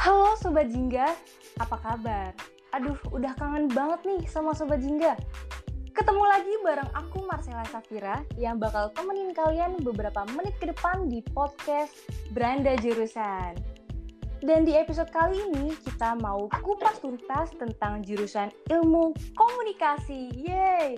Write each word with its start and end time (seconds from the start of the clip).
Halo 0.00 0.32
Sobat 0.40 0.72
Jingga, 0.72 1.12
apa 1.60 1.76
kabar? 1.76 2.32
Aduh, 2.72 2.96
udah 3.12 3.36
kangen 3.36 3.68
banget 3.68 4.00
nih 4.08 4.24
sama 4.24 4.56
Sobat 4.56 4.80
Jingga. 4.80 5.12
Ketemu 5.92 6.24
lagi 6.24 6.56
bareng 6.64 6.88
aku 6.96 7.28
Marcella 7.28 7.68
Safira 7.68 8.24
yang 8.40 8.56
bakal 8.56 8.88
temenin 8.96 9.36
kalian 9.36 9.76
beberapa 9.84 10.24
menit 10.32 10.56
ke 10.56 10.72
depan 10.72 11.04
di 11.12 11.20
podcast 11.36 11.92
Beranda 12.32 12.80
Jurusan. 12.80 13.60
Dan 14.40 14.64
di 14.64 14.72
episode 14.72 15.12
kali 15.12 15.36
ini 15.36 15.76
kita 15.84 16.16
mau 16.16 16.48
kupas 16.48 16.96
tuntas 17.04 17.52
tentang 17.60 18.00
jurusan 18.00 18.48
ilmu 18.72 19.12
komunikasi. 19.36 20.32
Yeay! 20.32 20.96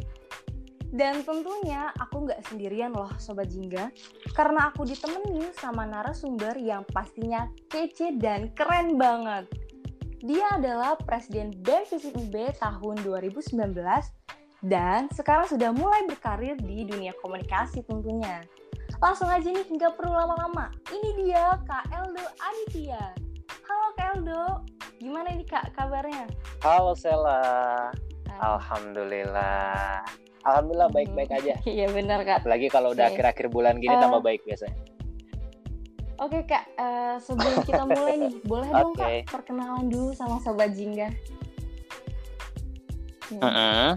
Dan 0.93 1.25
tentunya 1.25 1.89
aku 1.97 2.29
nggak 2.29 2.45
sendirian 2.53 2.93
loh 2.93 3.09
Sobat 3.17 3.49
Jingga, 3.49 3.89
karena 4.37 4.69
aku 4.69 4.85
ditemenin 4.85 5.49
sama 5.57 5.89
narasumber 5.89 6.53
yang 6.61 6.85
pastinya 6.93 7.49
kece 7.73 8.21
dan 8.21 8.53
keren 8.53 9.01
banget. 9.01 9.49
Dia 10.21 10.61
adalah 10.61 11.01
Presiden 11.01 11.57
BEM 11.65 11.89
UB 12.13 12.35
tahun 12.61 12.97
2019 13.09 13.57
dan 14.69 15.11
sekarang 15.11 15.49
sudah 15.49 15.73
mulai 15.73 16.05
berkarir 16.07 16.61
di 16.61 16.85
dunia 16.85 17.17
komunikasi 17.25 17.83
tentunya. 17.89 18.45
Langsung 19.01 19.27
aja 19.33 19.49
nih, 19.49 19.67
nggak 19.67 19.97
perlu 19.99 20.13
lama-lama. 20.13 20.71
Ini 20.93 21.11
dia 21.25 21.57
Kak 21.67 21.89
Eldo 21.91 22.23
Aditya. 22.39 23.17
Halo 23.67 23.89
Kak 23.97 24.09
Eldo, 24.15 24.45
gimana 25.01 25.33
ini 25.33 25.43
Kak 25.49 25.73
kabarnya? 25.75 26.29
Halo 26.63 26.95
Sela, 26.95 27.91
Alhamdulillah. 28.39 30.22
Alhamdulillah 30.43 30.91
baik-baik 30.91 31.31
aja. 31.31 31.55
Iya 31.69 31.87
benar 31.91 32.27
Kak. 32.27 32.43
Apalagi 32.43 32.67
kalau 32.71 32.95
udah 32.95 33.11
akhir-akhir 33.11 33.47
bulan 33.51 33.79
gini 33.79 33.95
Eh, 33.95 34.01
tambah 34.01 34.23
baik 34.23 34.43
biasanya. 34.43 34.77
Oke 36.23 36.47
Kak, 36.47 36.65
eh, 36.79 37.17
sebelum 37.19 37.55
kita 37.69 37.83
mulai 37.87 38.15
nih, 38.19 38.35
boleh 38.47 38.69
dong 38.71 38.95
Oke. 38.95 39.27
Kak 39.27 39.43
perkenalan 39.43 39.87
dulu 39.91 40.11
sama 40.15 40.39
Sobat 40.43 40.75
Jingga. 40.75 41.11
Hmm. 43.33 43.97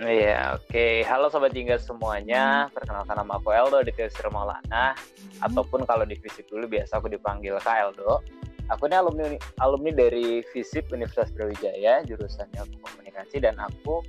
Iya, 0.00 0.56
oke. 0.56 1.04
Halo 1.04 1.28
Sobat 1.28 1.52
Jingga 1.52 1.76
semuanya. 1.76 2.72
Perkenalkan 2.72 3.20
nama 3.20 3.36
aku 3.36 3.52
Eldo 3.52 3.84
di 3.84 3.92
Sir 4.08 4.32
Maulana. 4.32 4.96
Ataupun 5.44 5.84
kalau 5.84 6.08
di 6.08 6.16
FISIP 6.16 6.48
dulu 6.48 6.64
biasa 6.72 6.96
aku 6.96 7.12
dipanggil 7.12 7.60
Kak 7.60 7.76
Eldo. 7.76 8.24
Aku 8.72 8.86
ini 8.86 8.96
alumni 8.96 9.36
alumni 9.60 9.90
dari 9.92 10.40
FISIP 10.54 10.94
Universitas 10.94 11.34
Brawijaya, 11.34 12.06
jurusan 12.06 12.48
ilmu 12.54 12.78
komunikasi 13.20 13.36
dan 13.44 13.56
aku 13.60 14.00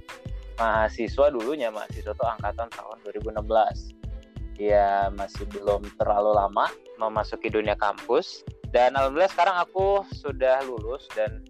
mahasiswa 0.55 1.27
dulunya, 1.35 1.67
mahasiswa 1.67 2.15
tuh 2.15 2.27
angkatan 2.39 2.71
tahun 2.71 2.97
2016. 3.03 3.91
Ya 4.55 5.11
masih 5.11 5.43
belum 5.51 5.83
terlalu 5.99 6.37
lama 6.37 6.71
memasuki 6.95 7.49
dunia 7.49 7.73
kampus 7.75 8.45
dan 8.71 8.93
alhamdulillah 8.93 9.33
sekarang 9.33 9.57
aku 9.57 10.05
sudah 10.15 10.61
lulus 10.63 11.09
dan 11.17 11.43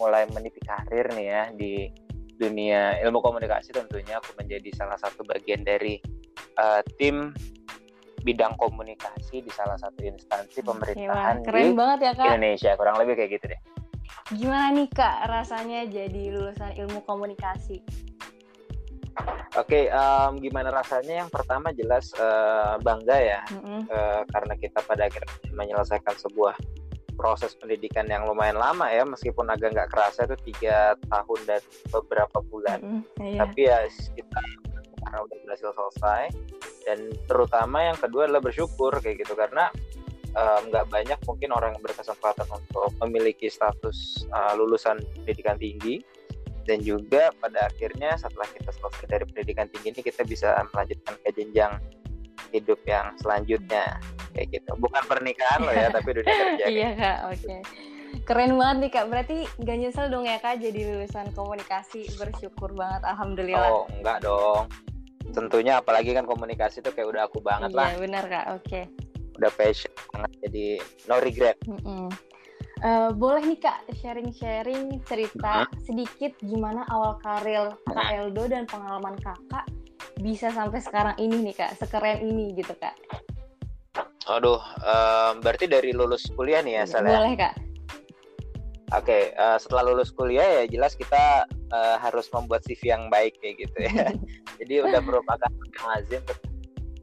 mulai 0.00 0.24
meniti 0.32 0.58
karir 0.64 1.06
nih 1.12 1.26
ya 1.28 1.42
di 1.52 1.92
dunia 2.40 2.96
ilmu 3.04 3.20
komunikasi 3.20 3.74
tentunya 3.74 4.16
aku 4.16 4.32
menjadi 4.40 4.70
salah 4.72 4.96
satu 4.96 5.28
bagian 5.28 5.60
dari 5.60 6.00
eh, 6.56 6.82
tim 6.96 7.36
bidang 8.24 8.56
komunikasi 8.56 9.44
di 9.44 9.52
salah 9.52 9.76
satu 9.76 10.08
instansi 10.08 10.64
pemerintahan 10.64 11.44
keren 11.44 11.76
di 11.76 11.76
banget 11.76 11.98
ya 12.00 12.12
Kak. 12.16 12.26
Indonesia 12.32 12.70
kurang 12.80 12.96
lebih 12.96 13.14
kayak 13.18 13.30
gitu 13.36 13.44
deh. 13.52 13.60
Gimana 14.28 14.74
nih 14.74 14.88
Kak 14.88 15.26
rasanya 15.26 15.86
jadi 15.86 16.30
lulusan 16.30 16.76
ilmu 16.76 17.00
komunikasi? 17.02 17.80
Oke, 19.56 19.90
em, 19.90 20.32
gimana 20.38 20.70
rasanya? 20.70 21.26
Yang 21.26 21.30
pertama 21.34 21.74
jelas 21.74 22.14
eh, 22.14 22.74
bangga 22.78 23.16
ya 23.18 23.40
Mm-mm. 23.50 23.90
eh, 23.90 24.22
karena 24.30 24.54
kita 24.54 24.78
pada 24.84 25.10
akhirnya 25.10 25.26
menyelesaikan 25.50 26.14
sebuah 26.14 26.54
proses 27.18 27.58
pendidikan 27.58 28.06
yang 28.06 28.30
lumayan 28.30 28.54
lama 28.54 28.86
ya 28.86 29.02
meskipun 29.02 29.50
agak 29.50 29.74
nggak 29.74 29.90
kerasa 29.90 30.22
itu 30.22 30.38
tiga 30.46 30.94
tahun 31.10 31.40
dan 31.50 31.60
beberapa 31.90 32.38
bulan. 32.46 32.78
Mm-mm, 32.78 33.02
Iya. 33.18 33.38
tapi 33.42 33.60
ya 33.66 33.78
kita 34.14 34.38
karena 35.02 35.18
udah 35.26 35.36
berhasil 35.42 35.70
selesai 35.74 36.22
dan 36.86 36.98
terutama 37.26 37.78
yang 37.82 37.98
kedua 37.98 38.30
adalah 38.30 38.38
bersyukur 38.38 38.92
kayak 39.02 39.26
gitu 39.26 39.34
karena 39.34 39.66
nggak 40.36 40.86
banyak 40.92 41.18
mungkin 41.24 41.50
orang 41.54 41.76
yang 41.76 41.82
berkesempatan 41.82 42.46
untuk 42.50 42.92
memiliki 43.06 43.48
status 43.48 44.28
eh, 44.28 44.52
lulusan 44.56 45.00
pendidikan 45.22 45.56
tinggi. 45.56 46.04
Dan 46.68 46.84
juga 46.84 47.32
pada 47.40 47.64
akhirnya 47.64 48.12
setelah 48.20 48.44
kita 48.52 48.68
selesai 48.68 49.08
dari 49.08 49.24
pendidikan 49.24 49.72
tinggi 49.72 49.88
ini 49.88 50.00
kita 50.04 50.20
bisa 50.28 50.52
melanjutkan 50.76 51.16
ke 51.24 51.32
jenjang 51.32 51.80
hidup 52.52 52.76
yang 52.84 53.16
selanjutnya. 53.16 53.96
Kayak 54.36 54.60
gitu. 54.60 54.76
Bukan 54.76 55.02
pernikahan 55.08 55.64
loh 55.64 55.72
ya 55.72 55.88
tapi 55.96 56.08
dunia 56.12 56.28
kerja 56.28 56.64
Iya 56.68 56.90
Kak, 56.92 57.18
oke. 57.32 57.56
Keren 58.28 58.60
banget 58.60 58.76
nih 58.84 58.90
Kak, 58.92 59.06
berarti 59.08 59.38
nggak 59.56 59.76
nyesel 59.80 60.06
dong 60.12 60.28
ya 60.28 60.36
Kak 60.40 60.60
jadi 60.60 60.80
lulusan 60.92 61.32
komunikasi, 61.32 62.08
bersyukur 62.20 62.76
banget, 62.76 63.00
Alhamdulillah. 63.08 63.68
oh 63.72 63.84
enggak 63.88 64.18
dong. 64.24 64.68
Tentunya 65.32 65.80
apalagi 65.80 66.12
kan 66.16 66.24
komunikasi 66.24 66.80
tuh 66.80 66.92
kayak 66.92 67.08
udah 67.08 67.22
aku 67.28 67.40
banget 67.40 67.72
lah. 67.72 67.92
Iya 67.92 67.96
benar 68.00 68.24
Kak, 68.28 68.46
oke. 68.60 68.80
Udah 69.38 69.52
passion 69.54 69.90
banget 70.10 70.30
jadi 70.44 70.66
no 71.06 71.16
regret 71.22 71.56
Mm-mm. 71.64 72.10
Eh, 72.78 73.10
boleh 73.10 73.42
nih 73.42 73.58
Kak 73.58 73.90
sharing-sharing 73.90 75.02
cerita 75.02 75.66
Mm-hmm. 75.66 75.82
sedikit 75.82 76.32
gimana 76.38 76.86
awal 76.86 77.18
karir 77.18 77.74
Kak 77.82 78.06
Eldo 78.14 78.46
dan 78.46 78.70
pengalaman 78.70 79.18
Kakak 79.18 79.66
bisa 80.22 80.54
sampai 80.54 80.78
sekarang 80.78 81.14
ini 81.18 81.42
nih 81.42 81.54
Kak, 81.58 81.74
sekeren 81.74 82.22
ini 82.22 82.54
gitu 82.54 82.70
Kak. 82.78 82.94
Aduh, 84.30 84.62
em, 84.78 85.42
berarti 85.42 85.66
dari 85.66 85.90
lulus 85.90 86.30
kuliah 86.34 86.62
nih 86.62 86.78
ya, 86.78 86.84
Sal 86.86 87.06
ya? 87.06 87.18
Boleh 87.18 87.34
Kak. 87.34 87.54
Oke, 88.94 89.34
eh, 89.34 89.56
setelah 89.58 89.82
lulus 89.82 90.14
kuliah 90.14 90.62
ya 90.62 90.70
jelas 90.70 90.94
kita 90.94 91.50
eh, 91.50 91.96
harus 91.98 92.30
membuat 92.30 92.62
CV 92.62 92.94
yang 92.94 93.10
baik 93.10 93.34
kayak 93.42 93.58
gitu 93.58 93.78
ya. 93.90 94.14
Jadi 94.62 94.74
udah 94.86 95.00
merupakan 95.02 95.50
yang 95.50 95.86
lazim 95.86 96.22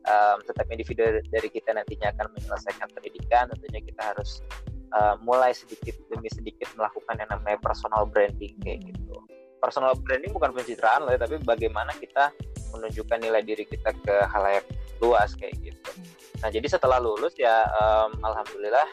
em, 0.05 0.37
setiap 0.45 0.67
individu 0.69 1.19
dari 1.29 1.49
kita 1.49 1.73
nantinya 1.73 2.13
akan 2.15 2.27
menyelesaikan 2.37 2.87
pendidikan, 2.93 3.49
tentunya 3.51 3.81
kita 3.81 4.01
harus 4.13 4.41
eh, 4.95 5.15
mulai 5.25 5.51
sedikit 5.51 5.97
demi 6.07 6.29
sedikit 6.31 6.69
melakukan 6.77 7.17
yang 7.19 7.29
namanya 7.29 7.57
personal 7.59 8.05
branding 8.05 8.55
kayak 8.61 8.85
gitu. 8.85 9.15
Personal 9.59 9.97
branding 9.97 10.31
bukan 10.31 10.53
pencitraan 10.53 11.03
loh, 11.03 11.11
ya, 11.15 11.19
tapi 11.19 11.41
bagaimana 11.41 11.89
kita 11.97 12.29
menunjukkan 12.69 13.17
nilai 13.23 13.41
diri 13.41 13.65
kita 13.65 13.91
ke 14.03 14.15
halayak 14.29 14.63
luas 15.01 15.33
kayak 15.33 15.57
gitu. 15.63 15.91
Nah, 16.43 16.49
jadi 16.53 16.67
setelah 16.69 17.01
lulus 17.01 17.33
ya 17.39 17.65
em, 17.65 18.11
alhamdulillah 18.21 18.87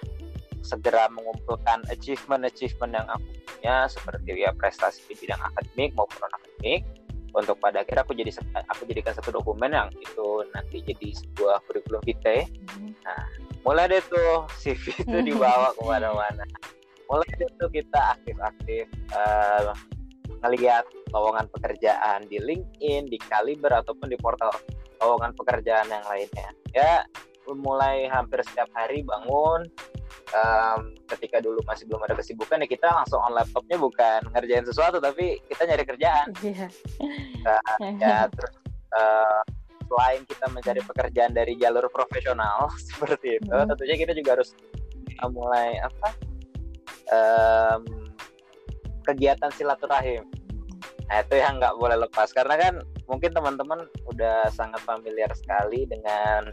segera 0.62 1.10
mengumpulkan 1.10 1.82
achievement-achievement 1.90 2.94
yang 2.94 3.06
aku 3.10 3.28
punya 3.50 3.90
seperti 3.90 4.46
ya 4.46 4.54
prestasi 4.54 5.02
di 5.10 5.14
bidang 5.18 5.42
akademik 5.42 5.90
maupun 5.98 6.22
non 6.22 6.32
akademik 6.38 6.86
untuk 7.32 7.56
pada 7.58 7.80
akhirnya 7.80 8.04
aku 8.04 8.12
jadi 8.12 8.30
aku 8.68 8.84
jadikan 8.84 9.16
satu 9.16 9.32
dokumen 9.32 9.72
yang 9.72 9.88
itu 9.96 10.28
nanti 10.52 10.84
jadi 10.84 11.08
sebuah 11.16 11.64
kurikulum 11.68 12.04
vitae. 12.04 12.44
Mulai 13.64 13.88
deh 13.88 14.02
tuh 14.04 14.44
CV 14.60 14.92
itu 15.00 15.16
dibawa 15.32 15.72
ke 15.76 15.82
mana-mana. 15.84 16.44
Mulai 17.08 17.28
deh 17.40 17.50
tuh 17.56 17.70
kita 17.72 18.18
aktif-aktif 18.18 18.84
eh, 18.90 19.70
ngelihat 20.42 20.84
lowongan 21.14 21.46
pekerjaan 21.52 22.26
di 22.26 22.36
LinkedIn, 22.42 23.08
di 23.08 23.18
Kaliber 23.20 23.80
ataupun 23.80 24.10
di 24.12 24.18
portal 24.20 24.52
lowongan 25.00 25.32
pekerjaan 25.32 25.88
yang 25.88 26.04
lainnya. 26.04 26.48
Ya 26.76 27.06
mulai 27.50 28.06
hampir 28.06 28.38
setiap 28.46 28.70
hari 28.70 29.02
bangun 29.02 29.66
em, 30.32 30.80
ketika 31.08 31.38
dulu 31.38 31.60
masih 31.64 31.84
belum 31.84 32.02
ada 32.02 32.14
kesibukan 32.14 32.62
ya 32.62 32.68
kita 32.68 32.88
langsung 32.88 33.20
on 33.20 33.32
laptopnya 33.32 33.76
bukan 33.76 34.20
ngerjain 34.32 34.64
sesuatu 34.64 34.98
tapi 34.98 35.38
kita 35.46 35.66
nyari 35.66 35.84
kerjaan 35.84 36.28
Iya. 36.40 36.66
ya 37.98 38.18
terus 38.28 38.54
eh, 38.92 39.40
selain 39.86 40.22
kita 40.24 40.46
mencari 40.48 40.80
pekerjaan 40.80 41.32
dari 41.32 41.52
jalur 41.56 41.84
profesional 41.88 42.70
seperti 42.88 43.36
itu 43.38 43.50
Hmm. 43.50 43.68
tentunya 43.68 43.96
kita 43.96 44.12
juga 44.12 44.30
harus 44.40 44.56
eh, 45.08 45.30
mulai 45.30 45.76
apa 45.78 46.08
em, 47.08 47.82
kegiatan 49.02 49.50
silaturahim 49.52 50.24
nah 51.10 51.20
itu 51.20 51.34
yang 51.36 51.60
nggak 51.60 51.76
boleh 51.76 51.98
lepas 51.98 52.32
karena 52.32 52.56
kan 52.56 52.74
mungkin 53.04 53.34
teman-teman 53.34 53.84
udah 54.08 54.48
sangat 54.48 54.80
familiar 54.80 55.28
sekali 55.36 55.84
dengan 55.84 56.48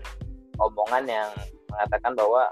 omongan 0.59 1.07
yang 1.07 1.29
mengatakan 1.71 2.11
bahwa 2.11 2.51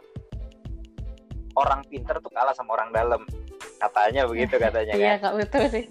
orang 1.58 1.82
pinter 1.86 2.16
tuh 2.18 2.30
kalah 2.30 2.54
sama 2.54 2.78
orang 2.78 2.94
dalam 2.94 3.22
katanya 3.78 4.26
begitu 4.26 4.56
katanya 4.56 4.94
kan 4.94 5.02
Iya 5.02 5.16
Kak, 5.18 5.34
betul 5.36 5.64
sih. 5.68 5.86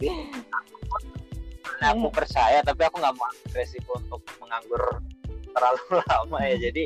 Nah, 1.76 1.92
aku 1.92 2.08
percaya 2.08 2.62
tapi 2.62 2.82
aku 2.82 2.96
nggak 2.96 3.14
mau 3.14 3.28
resiko 3.52 4.00
untuk 4.00 4.22
menganggur 4.38 5.02
terlalu 5.52 5.82
lama 6.08 6.38
ya 6.42 6.56
jadi 6.62 6.82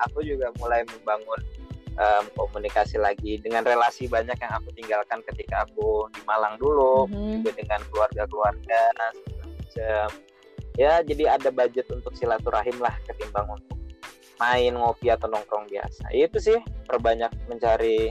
aku 0.00 0.20
juga 0.20 0.52
mulai 0.58 0.84
membangun 0.84 1.40
em, 1.94 2.24
komunikasi 2.34 2.98
lagi 2.98 3.38
dengan 3.38 3.62
relasi 3.62 4.04
banyak 4.04 4.34
yang 4.34 4.52
aku 4.52 4.68
tinggalkan 4.74 5.22
ketika 5.24 5.64
aku 5.64 6.10
di 6.10 6.20
Malang 6.24 6.58
dulu 6.58 7.08
Mhm. 7.08 7.40
juga 7.40 7.50
dengan 7.54 7.80
keluarga-keluarga 7.88 8.80
macam. 9.40 10.08
ya 10.74 10.98
jadi 11.00 11.24
ada 11.30 11.48
budget 11.48 11.86
untuk 11.88 12.12
silaturahim 12.12 12.74
lah 12.78 12.92
ketimbang 13.06 13.46
untuk 13.48 13.78
main 14.38 14.72
ngopi 14.74 15.10
atau 15.10 15.30
nongkrong 15.30 15.70
biasa. 15.70 16.10
Itu 16.10 16.38
sih 16.42 16.58
perbanyak 16.86 17.30
mencari 17.46 18.10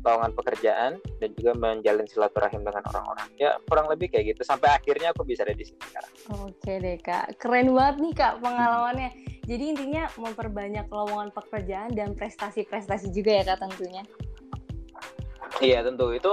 lowongan 0.00 0.32
pekerjaan 0.32 0.92
dan 1.20 1.30
juga 1.36 1.52
menjalin 1.56 2.08
silaturahim 2.08 2.64
dengan 2.64 2.80
orang-orang. 2.88 3.28
Ya 3.36 3.60
kurang 3.68 3.92
lebih 3.92 4.08
kayak 4.08 4.32
gitu. 4.36 4.42
Sampai 4.48 4.72
akhirnya 4.72 5.12
aku 5.12 5.28
bisa 5.28 5.44
ada 5.44 5.52
di 5.52 5.64
sini 5.68 5.80
sekarang. 5.84 6.12
Oke 6.48 6.72
deh 6.80 6.96
kak. 7.00 7.36
Keren 7.36 7.76
banget 7.76 7.96
nih 8.00 8.12
kak 8.16 8.34
pengalamannya. 8.40 9.10
Jadi 9.44 9.64
intinya 9.76 10.04
memperbanyak 10.16 10.86
lowongan 10.88 11.30
pekerjaan 11.36 11.92
dan 11.92 12.16
prestasi-prestasi 12.16 13.12
juga 13.12 13.40
ya 13.40 13.42
kak 13.44 13.60
tentunya. 13.60 14.02
Iya 15.60 15.84
tentu. 15.84 16.16
Itu 16.16 16.32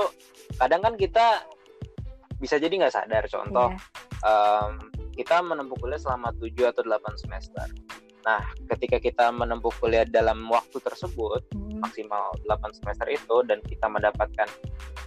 kadang 0.55 0.79
kan 0.79 0.93
kita 0.95 1.43
bisa 2.39 2.55
jadi 2.55 2.71
nggak 2.71 2.95
sadar. 2.95 3.27
Contoh 3.27 3.75
yeah. 3.75 4.23
um, 4.23 4.79
kita 5.17 5.41
menempuh 5.41 5.75
kuliah 5.81 5.97
selama 5.97 6.29
7 6.37 6.53
atau 6.71 6.85
8 6.85 7.17
semester 7.17 7.67
Nah, 8.27 8.43
ketika 8.75 8.99
kita 8.99 9.31
menempuh 9.31 9.71
kuliah 9.79 10.03
dalam 10.03 10.51
waktu 10.51 10.83
tersebut, 10.83 11.47
hmm. 11.55 11.79
maksimal 11.79 12.35
8 12.43 12.75
semester 12.75 13.07
itu, 13.07 13.39
dan 13.47 13.63
kita 13.63 13.87
mendapatkan 13.87 14.51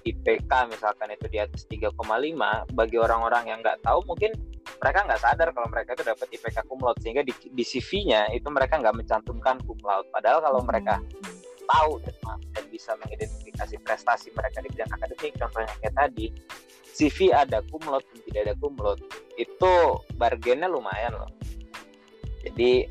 IPK 0.08 0.48
misalkan 0.72 1.12
itu 1.12 1.28
di 1.28 1.36
atas 1.36 1.68
3,5, 1.68 2.00
bagi 2.72 2.96
orang-orang 2.96 3.52
yang 3.52 3.60
nggak 3.60 3.84
tahu 3.84 4.00
mungkin 4.08 4.32
mereka 4.80 5.04
nggak 5.04 5.20
sadar 5.20 5.52
kalau 5.52 5.68
mereka 5.68 5.92
itu 5.92 6.04
dapat 6.08 6.32
IPK 6.32 6.64
cum 6.64 6.80
laude, 6.80 6.96
sehingga 7.04 7.20
di, 7.20 7.36
di 7.52 7.60
CV-nya 7.60 8.32
itu 8.32 8.48
mereka 8.48 8.80
nggak 8.80 8.96
mencantumkan 8.96 9.60
cum 9.68 9.76
laude. 9.84 10.08
Padahal 10.08 10.40
kalau 10.40 10.64
mereka 10.64 11.04
tahu 11.68 12.00
dan, 12.00 12.16
dan 12.56 12.64
bisa 12.72 12.96
mengidentifikasi 13.04 13.76
prestasi 13.84 14.32
mereka 14.32 14.64
di 14.64 14.72
bidang 14.72 14.96
akademik, 14.96 15.36
contohnya 15.36 15.68
kayak 15.84 15.92
tadi, 15.92 16.32
CV 16.96 17.36
ada 17.36 17.60
cum 17.68 17.84
laude 17.84 18.08
dan 18.16 18.20
tidak 18.24 18.40
ada 18.48 18.54
cum 18.56 18.74
laude, 18.80 19.04
itu 19.36 19.72
bargainnya 20.16 20.72
lumayan 20.72 21.20
loh 21.20 21.28
jadi 22.40 22.88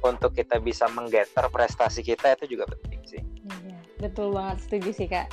untuk 0.00 0.32
kita 0.32 0.58
bisa 0.58 0.88
menggetar 0.90 1.52
prestasi 1.52 2.00
kita 2.00 2.32
itu 2.40 2.56
juga 2.56 2.64
penting 2.72 3.00
sih. 3.04 3.22
Iya, 3.66 3.78
betul 4.00 4.32
banget 4.32 4.64
setuju 4.64 4.90
sih 4.96 5.08
kak. 5.08 5.28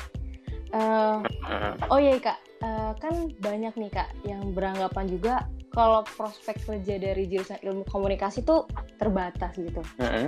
Uh, 0.76 1.24
oh 1.88 1.96
iya 1.96 2.20
kak, 2.20 2.40
uh, 2.60 2.92
kan 3.00 3.32
banyak 3.40 3.72
nih 3.80 3.92
kak 3.92 4.12
yang 4.28 4.52
beranggapan 4.52 5.08
juga 5.08 5.48
kalau 5.72 6.04
prospek 6.04 6.60
kerja 6.68 7.00
dari 7.00 7.30
jurusan 7.32 7.62
ilmu 7.64 7.88
komunikasi 7.88 8.44
tuh 8.44 8.68
terbatas 9.00 9.56
gitu. 9.56 9.80
Mm 10.02 10.28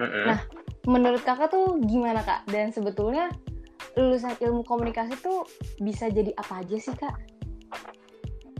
Nah, 0.00 0.40
menurut 0.88 1.20
kakak 1.20 1.52
tuh 1.52 1.76
gimana 1.84 2.24
kak? 2.24 2.48
Dan 2.48 2.72
sebetulnya 2.72 3.28
lulusan 3.98 4.38
ilmu 4.40 4.64
komunikasi 4.64 5.18
tuh 5.20 5.44
bisa 5.82 6.08
jadi 6.08 6.32
apa 6.40 6.64
aja 6.64 6.76
sih 6.80 6.94
kak? 6.96 7.12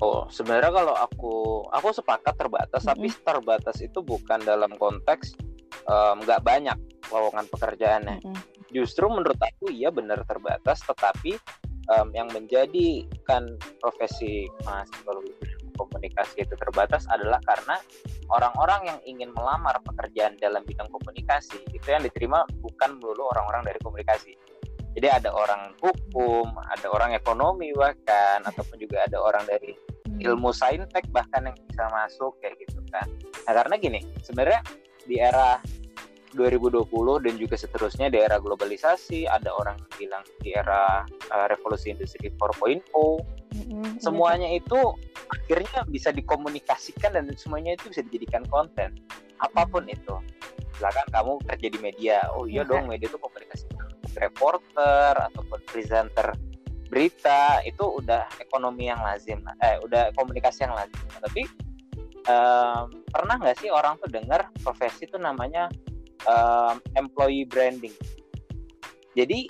Oh, 0.01 0.25
sebenarnya 0.33 0.73
kalau 0.73 0.97
aku 0.97 1.35
aku 1.69 1.89
sepakat 1.93 2.35
terbatas, 2.41 2.83
mm 2.85 2.89
-hmm. 2.89 2.97
tapi 2.97 3.09
terbatas 3.21 3.77
itu 3.85 4.01
bukan 4.01 4.41
dalam 4.41 4.73
konteks 4.81 5.37
nggak 6.25 6.41
um, 6.41 6.47
banyak 6.47 6.77
lowongan 7.13 7.47
pekerjaannya. 7.53 8.17
Mm 8.25 8.33
-hmm. 8.33 8.43
Justru 8.73 9.13
menurut 9.13 9.37
aku 9.37 9.69
iya 9.69 9.93
benar 9.93 10.25
terbatas, 10.25 10.81
tetapi 10.89 11.37
um, 11.93 12.09
yang 12.17 12.33
menjadikan 12.33 13.61
profesi 13.77 14.49
mahasiswa 14.65 15.13
komunikasi 15.77 16.45
itu 16.45 16.55
terbatas 16.57 17.09
adalah 17.09 17.41
karena 17.45 17.77
orang-orang 18.29 18.81
yang 18.85 18.99
ingin 19.05 19.31
melamar 19.33 19.81
pekerjaan 19.81 20.37
dalam 20.37 20.61
bidang 20.65 20.89
komunikasi 20.93 21.57
itu 21.73 21.89
yang 21.89 22.05
diterima 22.05 22.45
bukan 22.61 23.01
melulu 23.01 23.33
orang-orang 23.33 23.65
dari 23.65 23.81
komunikasi 23.81 24.37
jadi 24.91 25.23
ada 25.23 25.31
orang 25.31 25.71
hukum, 25.79 26.51
ada 26.67 26.87
orang 26.91 27.15
ekonomi 27.15 27.71
bahkan, 27.71 28.43
ataupun 28.43 28.77
juga 28.83 29.07
ada 29.07 29.23
orang 29.23 29.47
dari. 29.47 29.75
Ilmu 30.21 30.53
saintek 30.53 31.09
bahkan 31.11 31.49
yang 31.49 31.57
bisa 31.69 31.85
masuk 31.91 32.37
kayak 32.45 32.57
gitu 32.65 32.81
kan. 32.93 33.09
Nah 33.49 33.53
karena 33.57 33.75
gini, 33.81 34.01
sebenarnya 34.21 34.61
di 35.09 35.17
era 35.19 35.59
2020 36.35 36.87
dan 37.27 37.35
juga 37.35 37.57
seterusnya 37.59 38.07
di 38.07 38.23
era 38.23 38.39
globalisasi, 38.39 39.27
ada 39.27 39.51
orang 39.51 39.75
bilang 39.99 40.23
di 40.39 40.55
era 40.55 41.03
uh, 41.07 41.47
revolusi 41.51 41.91
industri 41.91 42.31
4.0, 42.31 42.87
mm-hmm, 42.87 43.99
semuanya 43.99 44.47
iya. 44.47 44.63
itu 44.63 44.79
akhirnya 45.27 45.83
bisa 45.91 46.15
dikomunikasikan 46.15 47.19
dan 47.19 47.27
semuanya 47.35 47.75
itu 47.75 47.91
bisa 47.91 48.07
dijadikan 48.07 48.47
konten, 48.47 48.95
apa 49.43 49.67
pun 49.67 49.91
itu. 49.91 50.15
Silakan 50.79 51.07
kamu 51.11 51.33
kerja 51.51 51.67
di 51.67 51.79
media, 51.83 52.17
oh 52.39 52.47
iya, 52.47 52.63
iya. 52.63 52.71
dong 52.71 52.87
media 52.87 53.11
itu 53.11 53.19
komunikasi 53.19 53.67
reporter 54.19 55.15
ataupun 55.15 55.59
presenter 55.71 56.35
berita 56.91 57.63
itu 57.63 57.87
udah 57.87 58.27
ekonomi 58.43 58.91
yang 58.91 58.99
lazim 58.99 59.39
eh 59.63 59.79
udah 59.87 60.11
komunikasi 60.19 60.67
yang 60.67 60.75
lazim. 60.75 60.99
Tapi 61.23 61.47
um, 62.27 62.91
pernah 63.09 63.39
nggak 63.39 63.63
sih 63.63 63.71
orang 63.71 63.97
tuh 64.03 64.11
dengar 64.11 64.51
profesi 64.61 65.07
itu 65.07 65.17
namanya 65.17 65.71
um, 66.27 66.83
employee 66.99 67.47
branding? 67.47 67.95
Jadi 69.15 69.47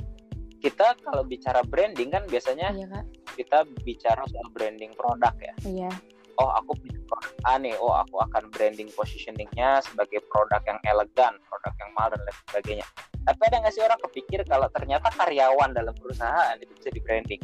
kita 0.60 0.92
kalau 1.00 1.24
bicara 1.24 1.64
branding 1.64 2.12
kan 2.12 2.28
biasanya 2.28 2.76
iya, 2.76 3.00
kita 3.34 3.64
bicara 3.80 4.20
soal 4.28 4.48
branding 4.52 4.92
produk 4.92 5.32
ya. 5.40 5.54
Iya. 5.64 5.90
Oh 6.36 6.52
aku 6.52 6.76
punya 6.76 7.00
produk 7.08 7.32
A 7.48 7.56
nih, 7.56 7.76
oh 7.80 7.96
aku 7.96 8.20
akan 8.20 8.52
branding 8.52 8.88
positioningnya 8.92 9.80
sebagai 9.84 10.20
produk 10.28 10.60
yang 10.68 10.80
elegan, 10.88 11.36
produk 11.48 11.72
yang 11.80 11.90
mahal 11.96 12.08
dan 12.12 12.20
lain 12.24 12.36
sebagainya. 12.48 12.86
Tapi 13.30 13.46
ada 13.46 13.62
nggak 13.62 13.74
sih 13.78 13.82
orang 13.86 14.00
kepikir 14.10 14.42
kalau 14.42 14.66
ternyata 14.74 15.06
karyawan 15.14 15.70
dalam 15.70 15.94
perusahaan 15.94 16.58
itu 16.58 16.74
bisa 16.74 16.90
di 16.90 16.98
branding? 16.98 17.38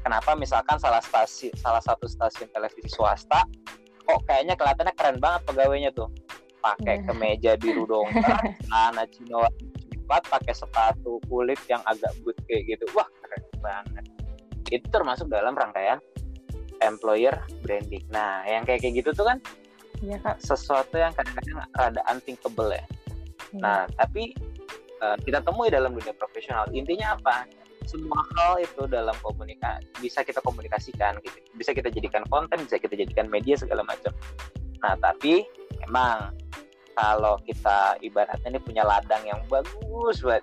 Kenapa 0.00 0.32
misalkan 0.32 0.80
salah 0.80 1.04
stasi, 1.04 1.52
salah 1.52 1.84
satu 1.84 2.08
stasiun 2.08 2.48
televisi 2.48 2.88
swasta, 2.88 3.44
kok 4.08 4.24
kayaknya 4.24 4.56
kelihatannya 4.56 4.94
keren 4.96 5.20
banget 5.20 5.44
pegawainya 5.44 5.90
tuh, 5.92 6.08
pakai 6.64 6.96
yeah. 6.96 7.04
kemeja 7.04 7.52
biru 7.60 7.84
dongker, 7.84 8.40
celana 8.64 9.04
cino 9.12 9.44
cepat, 9.92 10.22
pakai 10.32 10.54
sepatu 10.56 11.20
kulit 11.28 11.60
yang 11.68 11.84
agak 11.84 12.08
boot 12.24 12.40
kayak 12.48 12.64
gitu, 12.72 12.88
wah 12.96 13.04
keren 13.20 13.44
banget. 13.60 14.04
Itu 14.72 14.88
termasuk 14.88 15.28
dalam 15.28 15.52
rangkaian 15.52 16.00
employer 16.80 17.36
branding. 17.60 18.00
Nah, 18.08 18.48
yang 18.48 18.64
kayak 18.64 18.80
kayak 18.80 19.04
gitu 19.04 19.12
tuh 19.12 19.28
kan 19.28 19.38
ya 19.98 20.14
kak 20.22 20.38
sesuatu 20.38 20.94
yang 20.94 21.12
kadang-kadang 21.12 21.68
rada 21.76 22.00
unthinkable 22.08 22.72
ya. 22.72 22.84
Hmm. 23.52 23.60
Nah, 23.60 23.80
tapi 23.98 24.32
uh, 25.02 25.16
kita 25.22 25.42
temui 25.42 25.68
dalam 25.68 25.94
dunia 25.94 26.14
profesional. 26.14 26.68
Intinya 26.70 27.18
apa? 27.18 27.46
Semua 27.88 28.20
hal 28.36 28.60
itu 28.60 28.84
dalam 28.84 29.16
komunikasi 29.24 29.88
bisa 30.04 30.20
kita 30.20 30.44
komunikasikan, 30.44 31.16
gitu. 31.24 31.38
bisa 31.56 31.72
kita 31.72 31.88
jadikan 31.88 32.20
konten, 32.28 32.60
bisa 32.60 32.76
kita 32.76 32.92
jadikan 32.92 33.32
media 33.32 33.56
segala 33.56 33.80
macam. 33.86 34.12
Nah, 34.84 34.94
tapi 35.00 35.48
memang 35.86 36.36
kalau 36.98 37.38
kita 37.46 37.96
ibaratnya 38.04 38.58
ini 38.58 38.60
punya 38.60 38.82
ladang 38.82 39.22
yang 39.24 39.40
bagus 39.46 40.20
buat 40.20 40.42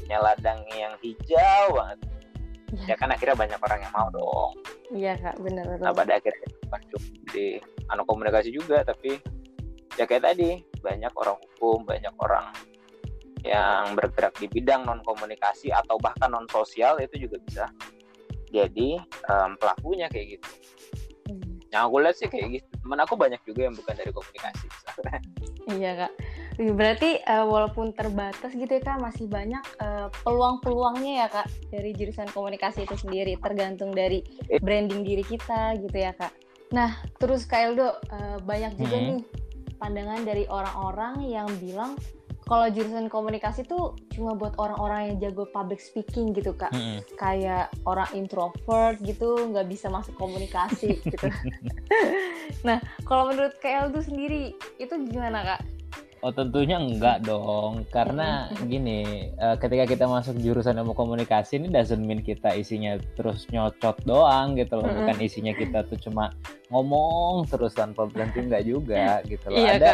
punya 0.00 0.22
ladang 0.22 0.62
yang 0.72 0.94
hijau 1.02 1.74
banget 1.74 1.98
ya 2.86 2.94
kan 2.94 3.10
akhirnya 3.10 3.34
banyak 3.34 3.58
orang 3.58 3.80
yang 3.82 3.92
mau 3.94 4.08
dong 4.14 4.52
iya 4.94 5.12
kak 5.18 5.36
benar 5.42 5.66
nah 5.82 5.90
pada 5.90 6.22
akhirnya 6.22 6.46
masuk 6.70 7.02
di 7.34 7.58
anu 7.90 8.06
komunikasi 8.06 8.54
juga 8.54 8.86
tapi 8.86 9.18
ya 9.98 10.06
kayak 10.06 10.22
tadi 10.30 10.62
banyak 10.78 11.10
orang 11.18 11.34
hukum 11.34 11.82
banyak 11.82 12.14
orang 12.22 12.46
yang 13.44 13.96
bergerak 13.96 14.36
di 14.36 14.46
bidang 14.46 14.84
non 14.84 15.00
komunikasi 15.04 15.72
atau 15.72 15.96
bahkan 16.00 16.30
non 16.32 16.46
sosial 16.50 17.00
itu 17.00 17.28
juga 17.28 17.36
bisa 17.40 17.64
jadi 18.50 18.98
um, 19.30 19.54
pelakunya 19.56 20.06
kayak 20.10 20.38
gitu 20.38 20.48
hmm. 21.30 21.64
yang 21.72 21.88
aku 21.88 21.96
lihat 22.02 22.16
sih 22.18 22.28
kayak 22.28 22.60
gitu 22.60 22.68
temen 22.80 23.00
aku 23.00 23.14
banyak 23.14 23.40
juga 23.46 23.70
yang 23.70 23.74
bukan 23.76 23.94
dari 23.94 24.12
komunikasi 24.12 24.66
iya 25.80 25.92
kak 26.06 26.12
Berarti 26.60 27.16
uh, 27.24 27.48
walaupun 27.48 27.96
terbatas 27.96 28.52
gitu 28.52 28.68
ya 28.68 28.84
kak, 28.84 29.00
masih 29.00 29.24
banyak 29.32 29.64
uh, 29.80 30.12
peluang-peluangnya 30.20 31.24
ya 31.24 31.26
kak 31.32 31.48
dari 31.72 31.96
jurusan 31.96 32.28
komunikasi 32.36 32.84
itu 32.84 33.00
sendiri, 33.00 33.40
tergantung 33.40 33.96
dari 33.96 34.20
branding 34.60 35.00
diri 35.00 35.24
kita 35.24 35.80
gitu 35.80 35.96
ya 35.96 36.12
kak. 36.12 36.36
Nah, 36.76 37.00
terus 37.16 37.48
Kak 37.48 37.72
Eldo, 37.72 37.96
uh, 38.12 38.38
banyak 38.44 38.76
juga 38.76 38.96
hmm. 39.00 39.06
nih 39.08 39.20
pandangan 39.80 40.20
dari 40.22 40.44
orang-orang 40.52 41.24
yang 41.24 41.48
bilang 41.56 41.96
kalau 42.50 42.66
jurusan 42.66 43.06
komunikasi 43.06 43.62
tuh 43.62 43.94
cuma 44.10 44.34
buat 44.34 44.58
orang-orang 44.58 45.14
yang 45.14 45.30
jago 45.30 45.46
public 45.54 45.78
speaking 45.78 46.34
gitu 46.34 46.50
kak, 46.50 46.74
hmm. 46.74 46.98
kayak 47.14 47.70
orang 47.86 48.10
introvert 48.10 48.98
gitu, 49.06 49.46
nggak 49.54 49.70
bisa 49.70 49.86
masuk 49.86 50.18
komunikasi 50.18 50.98
gitu. 50.98 51.30
nah, 52.66 52.82
kalau 53.06 53.30
menurut 53.30 53.54
Kak 53.62 53.70
Eldo 53.70 54.02
sendiri 54.02 54.58
itu 54.82 54.94
gimana 55.06 55.46
kak? 55.46 55.79
Oh 56.20 56.28
tentunya 56.36 56.76
enggak 56.76 57.24
dong, 57.24 57.88
karena 57.88 58.52
gini, 58.70 59.32
uh, 59.40 59.56
ketika 59.56 59.88
kita 59.88 60.04
masuk 60.04 60.36
jurusan 60.36 60.76
ilmu 60.76 60.92
komunikasi 60.92 61.56
ini 61.56 61.72
doesn't 61.72 62.04
mean 62.04 62.20
kita 62.20 62.52
isinya 62.52 63.00
terus 63.16 63.48
nyocot 63.48 63.96
doang 64.04 64.52
gitu 64.52 64.76
loh, 64.76 64.84
bukan 64.84 65.16
isinya 65.16 65.56
kita 65.56 65.80
tuh 65.88 65.96
cuma 65.96 66.28
ngomong 66.68 67.48
terus 67.48 67.72
tanpa 67.72 68.04
berhenti 68.04 68.44
enggak 68.44 68.68
juga 68.68 69.24
gitu 69.24 69.48
loh. 69.48 69.64
Iya, 69.64 69.70
ada 69.80 69.92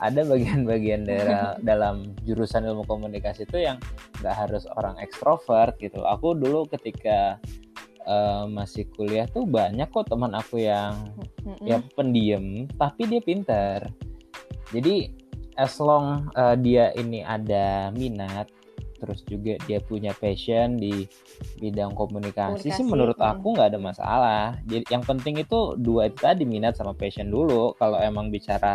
ada 0.00 0.20
bagian-bagian 0.24 1.04
dalam 1.68 2.16
jurusan 2.24 2.64
ilmu 2.64 2.88
komunikasi 2.88 3.44
itu 3.44 3.60
yang 3.60 3.76
enggak 4.24 4.48
harus 4.48 4.64
orang 4.72 4.96
ekstrovert 5.04 5.76
gitu. 5.84 6.00
Loh. 6.00 6.16
Aku 6.16 6.32
dulu 6.32 6.64
ketika 6.64 7.36
uh, 8.08 8.48
masih 8.48 8.88
kuliah 8.96 9.28
tuh 9.28 9.44
banyak 9.44 9.84
kok 9.92 10.08
teman 10.08 10.32
aku 10.32 10.64
yang 10.64 11.12
ya 11.60 11.84
pendiam 11.92 12.64
tapi 12.80 13.04
dia 13.04 13.20
pintar. 13.20 13.92
Jadi 14.72 15.17
as 15.58 15.76
long 15.82 16.30
uh, 16.38 16.54
dia 16.54 16.94
ini 16.94 17.26
ada 17.26 17.90
minat 17.90 18.46
terus 18.98 19.22
juga 19.26 19.54
dia 19.66 19.78
punya 19.78 20.10
passion 20.10 20.74
di 20.74 21.06
bidang 21.62 21.94
komunikasi, 21.94 22.66
Komunikasi, 22.66 22.76
sih 22.82 22.84
menurut 22.86 23.18
hmm. 23.18 23.30
aku 23.30 23.46
nggak 23.54 23.68
ada 23.74 23.80
masalah. 23.80 24.44
Jadi 24.66 24.84
yang 24.90 25.06
penting 25.06 25.38
itu 25.38 25.78
dua 25.78 26.10
itu 26.10 26.18
tadi 26.18 26.42
minat 26.42 26.74
sama 26.74 26.98
passion 26.98 27.30
dulu. 27.30 27.78
Kalau 27.78 28.02
emang 28.02 28.34
bicara 28.34 28.74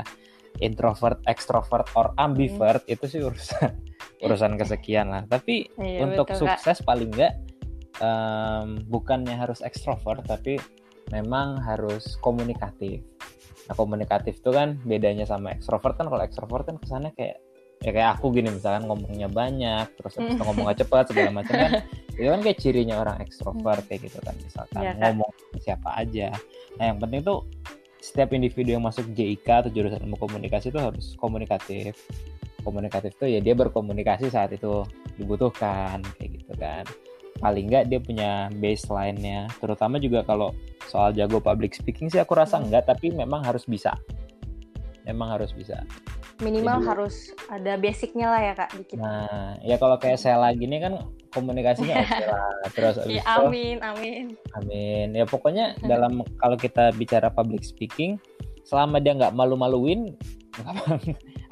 introvert, 0.64 1.20
extrovert, 1.28 1.92
or 2.00 2.16
ambivert 2.16 2.88
itu 2.88 3.04
sih 3.04 3.20
urusan 3.20 3.76
urusan 4.26 4.56
kesekian 4.56 5.12
lah. 5.12 5.24
Tapi 5.28 5.68
Iya, 5.76 6.08
untuk 6.08 6.32
betul, 6.32 6.48
Kak. 6.48 6.64
sukses 6.64 6.80
paling 6.88 7.12
nggak 7.12 7.34
em, 8.00 8.80
bukannya 8.88 9.36
harus 9.36 9.60
ekstrovert 9.60 10.24
tapi 10.24 10.56
memang 11.12 11.60
harus 11.60 12.16
komunikatif. 12.24 13.04
Nah 13.70 13.76
komunikatif 13.76 14.44
itu 14.44 14.52
kan 14.52 14.80
bedanya 14.84 15.24
sama 15.24 15.56
ekstrovert 15.56 15.96
kan 15.96 16.12
kalau 16.12 16.24
ekstrovert 16.24 16.68
kan 16.68 16.76
kesannya 16.80 17.16
kayak 17.16 17.40
ya 17.84 17.92
kayak 17.92 18.10
aku 18.16 18.32
gini 18.32 18.48
misalkan 18.48 18.88
ngomongnya 18.88 19.28
banyak 19.28 19.92
terus 20.00 20.16
habis 20.16 20.40
itu 20.40 20.44
ngomongnya 20.48 20.76
cepat 20.88 21.12
segala 21.12 21.30
macam 21.36 21.52
kan 21.52 21.72
itu 22.20 22.30
kan 22.32 22.40
kayak 22.40 22.58
cirinya 22.64 22.96
orang 23.04 23.18
ekstrovert 23.20 23.84
kayak 23.92 24.08
gitu 24.08 24.24
kan 24.24 24.36
misalkan 24.40 24.82
Iya, 24.88 24.92
Kak. 24.96 25.00
ngomong 25.04 25.32
siapa 25.60 25.90
aja. 26.00 26.28
Nah 26.80 26.84
yang 26.94 26.98
penting 27.04 27.22
tuh 27.28 27.40
setiap 28.00 28.36
individu 28.36 28.76
yang 28.76 28.84
masuk 28.84 29.08
JIK 29.16 29.48
atau 29.48 29.72
jurusan 29.72 30.00
ilmu 30.04 30.16
komunikasi 30.20 30.72
itu 30.72 30.80
harus 30.80 31.16
komunikatif. 31.20 31.96
Komunikatif 32.64 33.20
tuh 33.20 33.28
ya 33.28 33.44
dia 33.44 33.56
berkomunikasi 33.56 34.32
saat 34.32 34.56
itu 34.56 34.88
dibutuhkan 35.20 36.00
kayak 36.20 36.32
gitu 36.40 36.54
kan. 36.56 36.88
Paling 37.44 37.66
nggak 37.68 37.84
dia 37.86 38.00
punya 38.00 38.32
baseline-nya. 38.56 39.52
Terutama 39.60 40.00
juga 40.00 40.24
kalau 40.24 40.56
soal 40.88 41.12
jago 41.12 41.38
public 41.38 41.76
speaking 41.76 42.08
sih 42.08 42.18
aku 42.18 42.34
rasa 42.34 42.56
Hmm. 42.58 42.72
enggak 42.72 42.88
tapi 42.88 43.12
memang 43.12 43.44
harus 43.44 43.68
bisa. 43.68 43.92
Memang 45.04 45.36
harus 45.36 45.52
bisa. 45.52 45.84
Minimal 46.40 46.80
Jadi- 46.80 46.88
harus 46.88 47.16
ada 47.46 47.76
basicnya 47.76 48.28
lah 48.28 48.42
ya 48.42 48.54
kak 48.54 48.70
dikit. 48.74 48.98
Nah, 48.98 49.60
ya 49.62 49.76
kalau 49.76 49.96
kayak 49.96 50.18
saya 50.18 50.40
lagi 50.40 50.64
ini 50.64 50.80
kan 50.80 50.98
komunikasinya 51.30 51.94
oke 52.00 52.26
lah. 52.32 52.48
Terus 52.72 52.96
Ya, 53.06 53.22
amin, 53.30 53.78
amin. 53.80 54.34
amin. 54.56 55.08
Ya 55.14 55.24
pokoknya 55.24 55.76
dalam 55.82 56.24
kalau 56.40 56.56
kita 56.56 56.90
bicara 56.94 57.28
public 57.30 57.62
speaking, 57.62 58.18
selama 58.64 58.98
dia 58.98 59.14
nggak 59.14 59.32
malu-maluin, 59.32 60.16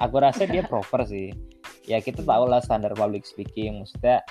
aku 0.03 0.15
rasa 0.17 0.43
dia 0.45 0.63
proper 0.63 1.05
sih. 1.05 1.29
Ya 1.83 2.00
kita 2.00 2.21
tahu 2.21 2.45
lah 2.45 2.60
standar 2.60 2.93
public 2.93 3.24
speaking, 3.24 3.81
maksudnya 3.81 4.21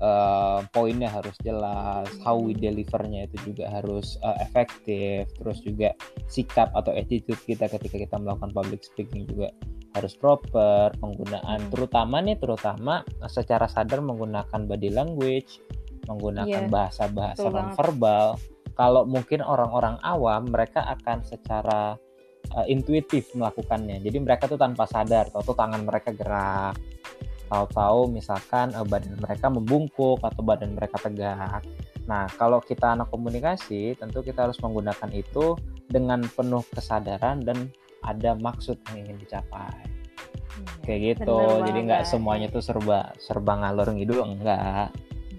eh, 0.00 0.60
poinnya 0.70 1.08
harus 1.08 1.34
jelas, 1.42 2.06
how 2.22 2.36
we 2.36 2.52
delivernya 2.52 3.26
itu 3.30 3.52
juga 3.52 3.70
harus 3.70 4.20
eh, 4.20 4.36
efektif, 4.44 5.30
terus 5.40 5.58
juga 5.64 5.92
sikap 6.28 6.72
atau 6.76 6.92
attitude 6.92 7.40
kita 7.46 7.66
ketika 7.70 7.96
kita 7.96 8.16
melakukan 8.20 8.52
public 8.52 8.82
speaking 8.84 9.24
juga 9.28 9.50
harus 9.96 10.12
proper, 10.12 10.92
penggunaan 11.00 11.66
Hmm. 11.66 11.70
terutama 11.72 12.20
nih 12.20 12.36
terutama 12.36 13.00
secara 13.32 13.64
sadar 13.64 14.04
menggunakan 14.04 14.68
body 14.68 14.92
language, 14.92 15.64
menggunakan 16.04 16.68
Iya, 16.68 16.70
bahasa-bahasa 16.70 17.48
non 17.48 17.72
verbal. 17.72 18.36
Kalau 18.76 19.08
mungkin 19.08 19.40
orang-orang 19.40 19.96
awam 20.04 20.52
mereka 20.52 20.84
akan 20.84 21.24
secara 21.24 21.96
uh, 22.52 22.66
intuitif 22.68 23.32
melakukannya. 23.32 23.98
Jadi 24.04 24.18
mereka 24.20 24.46
tuh 24.46 24.60
tanpa 24.60 24.84
sadar, 24.84 25.32
tahu 25.32 25.56
tangan 25.56 25.82
mereka 25.82 26.12
gerak, 26.12 26.76
tahu-tahu 27.46 28.10
misalkan 28.10 28.74
uh, 28.74 28.86
badan 28.86 29.16
mereka 29.18 29.46
membungkuk 29.48 30.20
atau 30.22 30.42
badan 30.42 30.74
mereka 30.74 30.98
tegak. 31.02 31.62
Nah, 32.06 32.30
kalau 32.38 32.62
kita 32.62 32.94
anak 32.94 33.10
komunikasi, 33.10 33.98
tentu 33.98 34.22
kita 34.22 34.46
harus 34.46 34.58
menggunakan 34.62 35.10
itu 35.10 35.58
dengan 35.90 36.22
penuh 36.22 36.62
kesadaran 36.70 37.42
dan 37.42 37.70
ada 38.06 38.38
maksud 38.38 38.78
yang 38.90 39.06
ingin 39.06 39.18
dicapai. 39.18 39.74
Kayak 40.86 41.18
gitu. 41.18 41.38
Jadi 41.66 41.78
nggak 41.90 42.06
semuanya 42.06 42.46
tuh 42.48 42.62
serba 42.62 43.12
serba 43.18 43.58
ngalor 43.58 43.90
ngidul 43.90 44.22
enggak. 44.22 44.94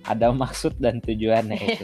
Ada 0.08 0.32
maksud 0.32 0.76
dan 0.80 1.00
tujuannya 1.04 1.58
itu. 1.72 1.84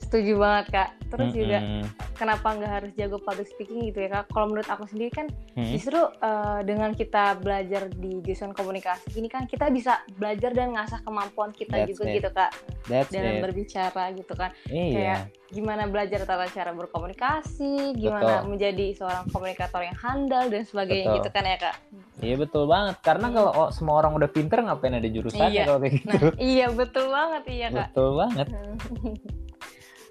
Setuju 0.00 0.32
banget 0.40 0.66
kak. 0.72 0.90
Terus 1.12 1.30
juga 1.32 1.58
Mm-mm. 1.60 1.84
Kenapa 2.16 2.48
nggak 2.50 2.72
harus 2.72 2.90
jago 2.92 3.16
public 3.18 3.46
speaking 3.46 3.84
gitu 3.84 4.00
ya 4.00 4.10
kak? 4.10 4.24
Kalau 4.28 4.48
menurut 4.48 4.66
aku 4.66 4.84
sendiri 4.84 5.10
kan 5.10 5.26
Hmm. 5.52 5.70
justru 5.70 5.96
eh, 5.96 6.60
dengan 6.62 6.90
kita 6.90 7.36
belajar 7.36 7.88
di 7.88 8.20
jurusan 8.20 8.50
komunikasi 8.50 9.14
ini 9.14 9.24
kan 9.26 9.44
kita 9.44 9.68
bisa 9.68 10.00
belajar 10.12 10.50
dan 10.50 10.72
ngasah 10.72 11.00
kemampuan 11.00 11.48
kita 11.50 11.76
That's 11.78 11.88
juga 11.90 12.04
it. 12.04 12.14
gitu 12.14 12.28
kak 12.30 12.50
That's 12.86 13.08
dalam 13.08 13.34
it. 13.34 13.42
berbicara 13.42 14.04
gitu 14.12 14.32
kan. 14.32 14.50
Iya. 14.66 14.92
kayak 14.92 15.20
gimana 15.46 15.86
belajar 15.86 16.20
tata 16.20 16.44
cara 16.48 16.74
berkomunikasi, 16.74 17.94
gimana 17.94 18.42
Betul. 18.42 18.50
menjadi 18.50 18.86
seorang 18.92 19.24
komunikator 19.28 19.78
yang 19.80 19.94
handal 19.94 20.44
dan 20.46 20.62
sebagainya 20.62 21.06
Betul. 21.06 21.18
gitu 21.18 21.28
kan 21.30 21.44
ya 21.44 21.56
kak. 21.56 21.76
Iya 22.18 22.34
betul 22.36 22.64
banget. 22.66 22.96
Karena 23.00 23.26
Hmm. 23.26 23.36
kalau 23.36 23.50
oh, 23.54 23.68
semua 23.70 23.94
orang 23.96 24.12
udah 24.14 24.26
pinter 24.26 24.58
ngapain 24.58 24.92
ada 24.92 25.06
jurusannya 25.06 25.52
Iya. 25.52 25.64
kalau 25.64 25.78
kayak 25.78 25.94
gitu. 25.94 26.08
Nah 26.08 26.34
iya 26.52 26.66
betul 26.68 27.06
banget 27.08 27.42
iya 27.46 27.66
kak. 27.70 27.88
betul 27.88 28.08
banget. 28.14 28.46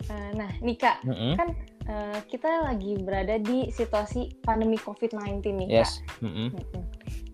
Eh, 0.05 0.29
nah 0.39 0.49
nih 0.57 0.77
kak, 0.77 0.97
Mm-mm. 1.03 1.33
kan 1.35 1.47
eh, 1.89 2.19
kita 2.29 2.65
lagi 2.65 2.97
berada 3.01 3.37
di 3.37 3.69
situasi 3.69 4.41
pandemi 4.41 4.77
COVID-19 4.81 5.41
nih 5.41 5.67
kak. 5.69 5.81
Yes. 5.85 5.91
Mm-mm. 6.21 6.53
Mm-mm. 6.53 6.83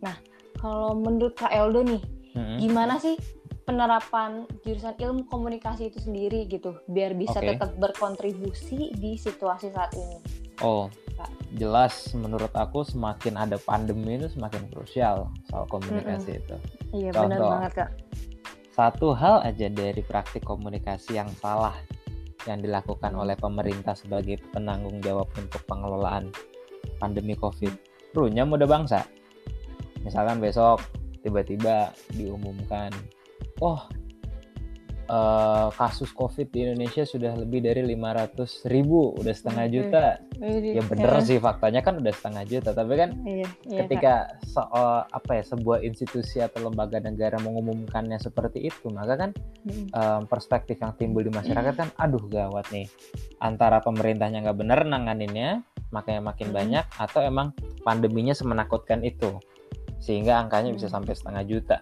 Nah 0.03 0.15
kalau 0.60 0.93
menurut 0.93 1.34
kak 1.36 1.51
Eldo 1.51 1.81
nih, 1.81 2.01
Mm-mm. 2.38 2.58
gimana 2.62 3.01
sih 3.01 3.17
penerapan 3.65 4.46
jurusan 4.65 4.98
ilmu 4.98 5.29
komunikasi 5.29 5.93
itu 5.93 6.01
sendiri 6.01 6.50
gitu, 6.50 6.75
biar 6.89 7.15
bisa 7.15 7.39
Oke. 7.39 7.55
tetap 7.55 7.72
berkontribusi 7.77 8.91
di 8.98 9.15
situasi 9.15 9.72
saat 9.72 9.93
ini? 9.96 10.17
Oh, 10.62 10.89
Kak. 11.17 11.29
jelas 11.58 12.13
menurut 12.13 12.53
aku 12.53 12.86
semakin 12.86 13.34
ada 13.38 13.58
pandemi 13.58 14.17
itu 14.17 14.29
semakin 14.29 14.70
krusial 14.70 15.29
soal 15.50 15.65
komunikasi 15.70 16.38
itu. 16.38 16.55
Iya 16.93 17.10
benar 17.17 17.39
banget 17.39 17.72
kak. 17.86 17.89
Satu 18.72 19.12
hal 19.17 19.43
aja 19.43 19.67
dari 19.67 20.01
praktik 20.05 20.46
komunikasi 20.46 21.20
yang 21.20 21.29
salah 21.41 21.75
yang 22.50 22.60
dilakukan 22.62 23.13
oleh 23.13 23.38
pemerintah 23.38 23.93
sebagai 23.93 24.41
penanggung 24.50 24.98
jawab 25.03 25.29
untuk 25.38 25.62
pengelolaan 25.69 26.33
pandemi 26.98 27.38
COVID. 27.38 27.74
Runya 28.17 28.43
muda 28.43 28.65
bangsa. 28.65 29.05
Misalkan 30.01 30.41
besok 30.41 30.81
tiba-tiba 31.21 31.93
diumumkan, 32.17 32.89
oh 33.62 33.86
eh, 35.12 35.68
kasus 35.75 36.15
COVID 36.15 36.48
di 36.48 36.63
Indonesia 36.63 37.03
sudah 37.03 37.36
lebih 37.36 37.60
dari 37.60 37.84
500 37.84 38.63
ribu, 38.65 39.12
udah 39.20 39.34
setengah 39.36 39.68
Hmm. 39.68 39.75
juta. 39.75 40.06
Ya 40.72 40.82
bener 40.82 41.12
sih 41.22 41.38
faktanya 41.38 41.84
kan 41.84 42.00
udah 42.00 42.13
setengah 42.15 42.44
juta, 42.48 42.72
tapi 42.72 42.96
kan 42.96 43.10
iya, 43.27 43.44
Kak. 43.44 43.75
ketika 43.86 44.13
so- 44.48 44.72
eh, 44.72 45.03
apa 45.06 45.32
ya 45.36 45.44
sebuah 45.44 45.84
institusi 45.84 46.39
atau 46.39 46.65
lembaga 46.65 46.98
negara 46.98 47.36
mengumumkannya 47.38 48.18
seperti 48.18 48.72
itu, 48.72 48.88
maka 48.88 49.20
kan 49.20 49.32
em, 49.91 50.22
perspektif 50.25 50.80
yang 50.80 50.96
timbul 50.96 51.22
di 51.22 51.30
masyarakat 51.30 51.74
kan, 51.75 51.89
aduh 52.00 52.24
gawat 52.25 52.65
nih, 52.72 52.88
antara 53.38 53.77
pemerintahnya 53.77 54.41
nggak 54.41 54.58
bener 54.58 54.88
nanganinnya, 54.88 55.62
makanya 55.91 56.24
makin 56.24 56.50
Mm. 56.50 56.56
banyak, 56.56 56.86
atau 56.98 57.20
emang 57.22 57.51
pandeminya 57.84 58.32
semenakutkan 58.32 59.03
itu, 59.03 59.38
sehingga 60.00 60.39
angkanya 60.39 60.72
bisa 60.72 60.88
sampai 60.88 61.13
setengah 61.13 61.44
juta. 61.46 61.77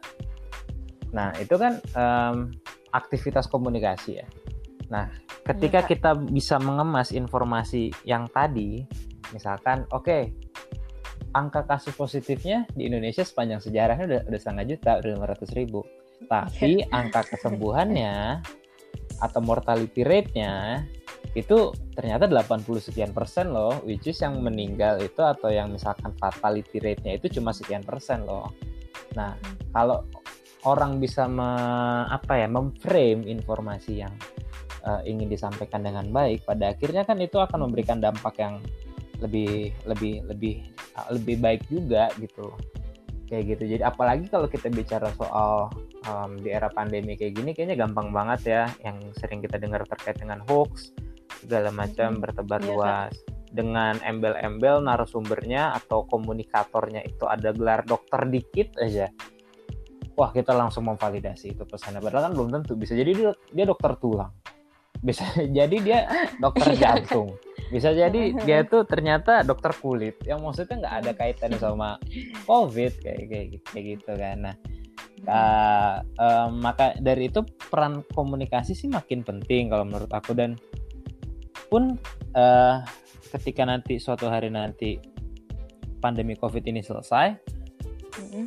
Nah 1.13 1.31
itu 1.37 1.55
kan 1.55 1.77
em, 1.93 2.51
aktivitas 2.91 3.47
komunikasi 3.47 4.21
ya. 4.23 4.27
Nah 4.89 5.09
ketika 5.45 5.85
Iya, 5.85 5.89
kita 5.89 6.11
bisa 6.17 6.57
mengemas 6.61 7.13
informasi 7.13 7.93
yang 8.05 8.29
tadi, 8.29 8.85
misalkan, 9.33 9.85
oke 9.89 10.49
angka 11.33 11.61
kasus 11.65 11.93
positifnya 11.93 12.65
di 12.73 12.89
Indonesia 12.89 13.21
sepanjang 13.21 13.61
sejarahnya 13.61 14.05
udah, 14.05 14.21
udah 14.29 14.39
setengah 14.39 14.65
juta, 14.65 14.91
udah 15.01 15.09
500 15.29 15.59
ribu. 15.59 15.79
Tapi 16.25 16.83
angka 16.89 17.21
kesembuhannya 17.35 18.41
atau 19.19 19.39
mortality 19.43 20.01
rate-nya 20.01 20.85
itu 21.37 21.69
ternyata 21.93 22.25
80 22.25 22.65
sekian 22.81 23.11
persen 23.13 23.53
loh, 23.53 23.83
which 23.85 24.09
is 24.09 24.17
yang 24.17 24.41
meninggal 24.41 24.97
itu 24.97 25.21
atau 25.21 25.53
yang 25.53 25.69
misalkan 25.69 26.09
fatality 26.17 26.81
rate-nya 26.81 27.21
itu 27.21 27.29
cuma 27.37 27.53
sekian 27.53 27.85
persen 27.85 28.25
loh. 28.25 28.49
Nah, 29.13 29.37
kalau 29.69 30.01
orang 30.67 30.99
bisa 30.99 31.27
me, 31.29 31.49
apa 32.09 32.39
ya, 32.43 32.47
memframe 32.51 33.23
informasi 33.27 34.03
yang 34.03 34.13
eh, 34.83 35.01
ingin 35.07 35.27
disampaikan 35.27 35.83
dengan 35.83 36.07
baik, 36.11 36.43
pada 36.47 36.71
akhirnya 36.71 37.03
kan 37.03 37.19
itu 37.19 37.39
akan 37.39 37.67
memberikan 37.67 37.99
dampak 37.99 38.39
yang 38.39 38.59
lebih 39.19 39.75
lebih 39.83 40.23
lebih 40.31 40.55
lebih 41.11 41.35
baik 41.43 41.61
juga 41.67 42.07
gitu 42.19 42.55
kayak 43.27 43.55
gitu 43.55 43.77
jadi 43.77 43.83
apalagi 43.85 44.25
kalau 44.31 44.49
kita 44.49 44.71
bicara 44.73 45.11
soal 45.13 45.69
um, 46.09 46.39
di 46.41 46.49
era 46.49 46.71
pandemi 46.71 47.13
kayak 47.13 47.37
gini 47.37 47.51
kayaknya 47.53 47.77
gampang 47.85 48.09
banget 48.09 48.41
ya 48.47 48.63
yang 48.81 48.97
sering 49.21 49.43
kita 49.43 49.61
dengar 49.61 49.85
terkait 49.85 50.17
dengan 50.17 50.41
hoax 50.49 50.95
segala 51.45 51.69
macam 51.69 52.17
Mhm. 52.17 52.21
bertebar 52.25 52.59
Kak. 52.63 52.67
luas 52.67 53.13
dengan 53.49 53.97
embel-embel 54.05 54.81
narasumbernya 54.85 55.77
atau 55.77 56.05
komunikatornya 56.09 57.05
itu 57.05 57.25
ada 57.25 57.49
gelar 57.53 57.81
dokter 57.85 58.25
dikit 58.29 58.77
aja 58.81 59.09
wah 60.19 60.35
kita 60.35 60.51
langsung 60.51 60.83
memvalidasi 60.83 61.55
itu 61.55 61.63
pesannya. 61.63 62.03
Padahal 62.03 62.27
kan 62.29 62.33
belum 62.35 62.49
tentu. 62.59 62.75
Bisa 62.75 62.91
jadi 62.91 63.11
dia, 63.15 63.31
dia 63.55 63.63
dokter 63.63 63.95
tulang. 63.95 64.35
Bisa 64.99 65.23
jadi 65.63 65.77
dia 65.79 65.99
dokter 66.43 66.75
Iya. 66.75 66.99
jantung. 66.99 67.39
Bisa 67.71 67.95
jadi 67.95 68.21
dia 68.47 68.67
tuh 68.67 68.83
ternyata 68.83 69.47
dokter 69.47 69.71
kulit. 69.79 70.19
Yang 70.27 70.39
maksudnya 70.43 70.75
nggak 70.83 70.95
ada 70.99 71.11
kaitannya 71.15 71.59
sama 71.63 71.95
covid 72.43 72.91
kayak 72.99 73.23
kayak 73.31 73.47
kayak 73.71 73.85
gitu 73.97 74.11
kan. 74.13 74.39
Nah 74.51 74.57
Uh, 75.27 75.99
uh, 76.15 76.47
maka 76.47 76.95
dari 76.95 77.27
itu 77.27 77.43
peran 77.43 78.07
komunikasi 78.15 78.71
sih 78.71 78.87
makin 78.87 79.19
penting 79.19 79.67
kalau 79.67 79.83
menurut 79.83 80.07
aku. 80.15 80.31
Dan 80.31 80.55
pun 81.67 81.99
uh, 82.39 82.79
ketika 83.35 83.67
nanti 83.67 84.01
suatu 84.01 84.31
hari 84.31 84.49
nanti 84.49 84.97
pandemi 86.01 86.33
covid 86.33 86.65
ini 86.65 86.81
selesai 86.81 87.27
mm-hmm. 88.17 88.45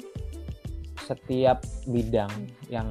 Setiap 1.02 1.66
bidang 1.90 2.30
yang 2.70 2.86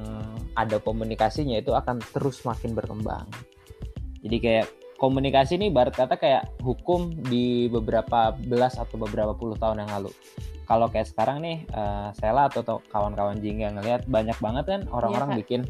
ada 0.60 0.78
komunikasinya 0.84 1.58
itu 1.60 1.72
akan 1.72 2.04
terus 2.12 2.44
makin 2.44 2.76
berkembang. 2.76 3.26
Jadi 4.22 4.38
kayak 4.38 4.68
komunikasi 5.00 5.58
ini 5.58 5.74
barat 5.74 5.98
kata 5.98 6.20
kayak 6.20 6.52
hukum 6.62 7.16
di 7.26 7.72
beberapa 7.72 8.36
belas 8.36 8.78
atau 8.78 9.00
beberapa 9.00 9.34
puluh 9.34 9.58
tahun 9.58 9.88
yang 9.88 9.92
lalu. 10.02 10.12
Kalau 10.68 10.88
kayak 10.88 11.10
sekarang 11.10 11.44
nih 11.44 11.66
uh, 11.74 12.14
Sela 12.16 12.48
atau 12.48 12.80
kawan-kawan 12.92 13.42
Jingga 13.42 13.76
ngelihat 13.76 14.08
banyak 14.08 14.38
banget 14.40 14.66
kan 14.68 14.82
orang-orang 14.94 15.36
iya, 15.36 15.38
bikin 15.44 15.62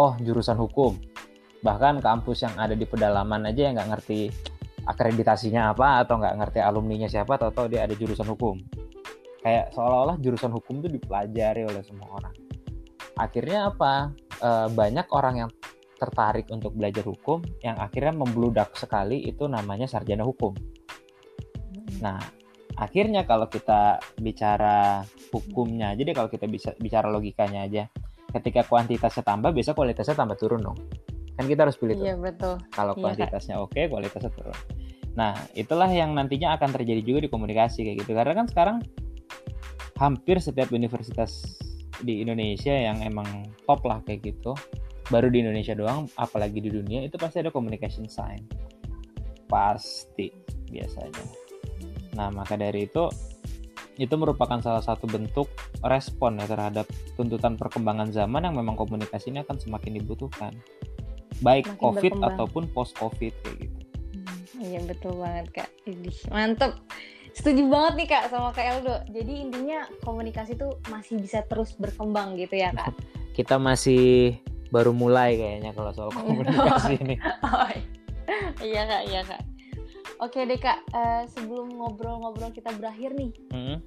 oh 0.00 0.16
jurusan 0.22 0.56
hukum. 0.56 0.96
Bahkan 1.60 2.00
kampus 2.00 2.48
yang 2.48 2.56
ada 2.56 2.72
di 2.72 2.88
pedalaman 2.88 3.44
aja 3.44 3.68
yang 3.68 3.76
nggak 3.76 3.90
ngerti 3.98 4.32
akreditasinya 4.88 5.76
apa 5.76 6.02
atau 6.02 6.16
nggak 6.16 6.34
ngerti 6.40 6.58
alumninya 6.64 7.06
siapa 7.06 7.36
atau 7.36 7.68
dia 7.68 7.84
ada 7.84 7.92
jurusan 7.92 8.24
hukum 8.24 8.56
kayak 9.40 9.72
seolah-olah 9.72 10.20
jurusan 10.20 10.52
hukum 10.52 10.84
itu 10.84 10.88
dipelajari 11.00 11.64
oleh 11.64 11.82
semua 11.84 12.08
orang. 12.20 12.34
Akhirnya 13.16 13.72
apa? 13.72 14.12
E, 14.40 14.50
banyak 14.72 15.06
orang 15.12 15.34
yang 15.44 15.50
tertarik 16.00 16.48
untuk 16.48 16.72
belajar 16.72 17.04
hukum 17.04 17.44
yang 17.60 17.76
akhirnya 17.76 18.16
membludak 18.16 18.72
sekali 18.72 19.28
itu 19.28 19.44
namanya 19.44 19.84
sarjana 19.84 20.24
hukum. 20.24 20.56
Nah 22.00 22.16
akhirnya 22.80 23.28
kalau 23.28 23.44
kita 23.52 24.00
bicara 24.16 25.04
hukumnya 25.28 25.92
jadi 25.92 26.16
kalau 26.16 26.32
kita 26.32 26.48
bisa 26.48 26.72
bicara 26.80 27.12
logikanya 27.12 27.68
aja 27.68 27.84
ketika 28.32 28.64
kuantitasnya 28.64 29.20
tambah 29.20 29.52
biasa 29.52 29.76
kualitasnya 29.76 30.16
tambah 30.16 30.40
turun 30.40 30.64
dong. 30.64 30.78
Kan 31.36 31.44
kita 31.44 31.68
harus 31.68 31.76
pilih 31.76 32.00
iya, 32.00 32.16
betul. 32.16 32.56
Kalau 32.72 32.96
iya, 32.96 33.00
kuantitasnya 33.04 33.60
oke 33.60 33.76
okay, 33.76 33.84
kualitasnya 33.92 34.32
turun. 34.32 34.56
Nah 35.20 35.36
itulah 35.52 35.92
yang 35.92 36.16
nantinya 36.16 36.56
akan 36.56 36.72
terjadi 36.72 37.04
juga 37.04 37.28
di 37.28 37.28
komunikasi 37.28 37.84
kayak 37.84 37.96
gitu. 38.08 38.12
Karena 38.16 38.32
kan 38.32 38.46
sekarang 38.48 38.76
hampir 40.00 40.40
setiap 40.40 40.72
universitas 40.72 41.44
di 42.00 42.24
Indonesia 42.24 42.72
yang 42.72 43.04
emang 43.04 43.52
top 43.68 43.84
lah 43.84 44.00
kayak 44.08 44.24
gitu 44.24 44.56
baru 45.12 45.28
di 45.28 45.44
Indonesia 45.44 45.76
doang 45.76 46.08
apalagi 46.16 46.64
di 46.64 46.72
dunia 46.72 47.04
itu 47.04 47.20
pasti 47.20 47.44
ada 47.44 47.52
communication 47.52 48.08
sign 48.08 48.40
pasti 49.52 50.32
biasanya 50.72 51.50
Nah, 52.18 52.28
maka 52.30 52.58
dari 52.58 52.86
itu 52.88 53.06
itu 54.00 54.14
merupakan 54.16 54.56
salah 54.64 54.80
satu 54.80 55.04
bentuk 55.04 55.52
respon 55.84 56.40
ya 56.40 56.48
terhadap 56.48 56.88
tuntutan 57.20 57.60
perkembangan 57.60 58.08
zaman 58.08 58.48
yang 58.48 58.56
memang 58.56 58.72
komunikasi 58.72 59.28
ini 59.28 59.44
akan 59.44 59.60
semakin 59.60 60.00
dibutuhkan. 60.00 60.56
Baik 61.44 61.68
Makin 61.68 61.80
COVID 61.80 62.12
berkembang. 62.16 62.36
ataupun 62.36 62.62
post 62.72 62.96
COVID 62.96 63.32
kayak 63.44 63.56
gitu. 63.68 63.78
Hmm, 64.16 64.40
iya 64.64 64.80
betul 64.84 65.20
banget 65.20 65.46
Kak. 65.52 65.68
Idih, 65.84 66.16
mantep. 66.32 66.72
Setuju 67.34 67.62
banget 67.70 67.92
nih 67.96 68.08
Kak 68.10 68.24
sama 68.30 68.50
Kak 68.50 68.66
Eldo. 68.66 68.96
Jadi 69.10 69.32
intinya 69.46 69.86
komunikasi 70.02 70.58
itu 70.58 70.68
masih 70.90 71.18
bisa 71.22 71.46
terus 71.46 71.74
berkembang 71.78 72.34
gitu 72.36 72.58
ya 72.58 72.74
Kak. 72.74 72.94
Kita 73.34 73.56
masih 73.56 74.36
baru 74.70 74.94
mulai 74.94 75.38
kayaknya 75.38 75.70
kalau 75.74 75.90
soal 75.94 76.10
komunikasi 76.18 76.98
ini. 76.98 77.16
Oh, 77.46 77.70
iya 78.68 78.82
Kak, 78.86 79.02
iya 79.06 79.22
Kak. 79.26 79.42
Oke 80.20 80.44
deh 80.44 80.60
kak, 80.60 80.84
uh, 80.92 81.24
sebelum 81.32 81.80
ngobrol-ngobrol 81.80 82.52
kita 82.52 82.76
berakhir 82.76 83.16
nih, 83.16 83.32
hmm? 83.56 83.80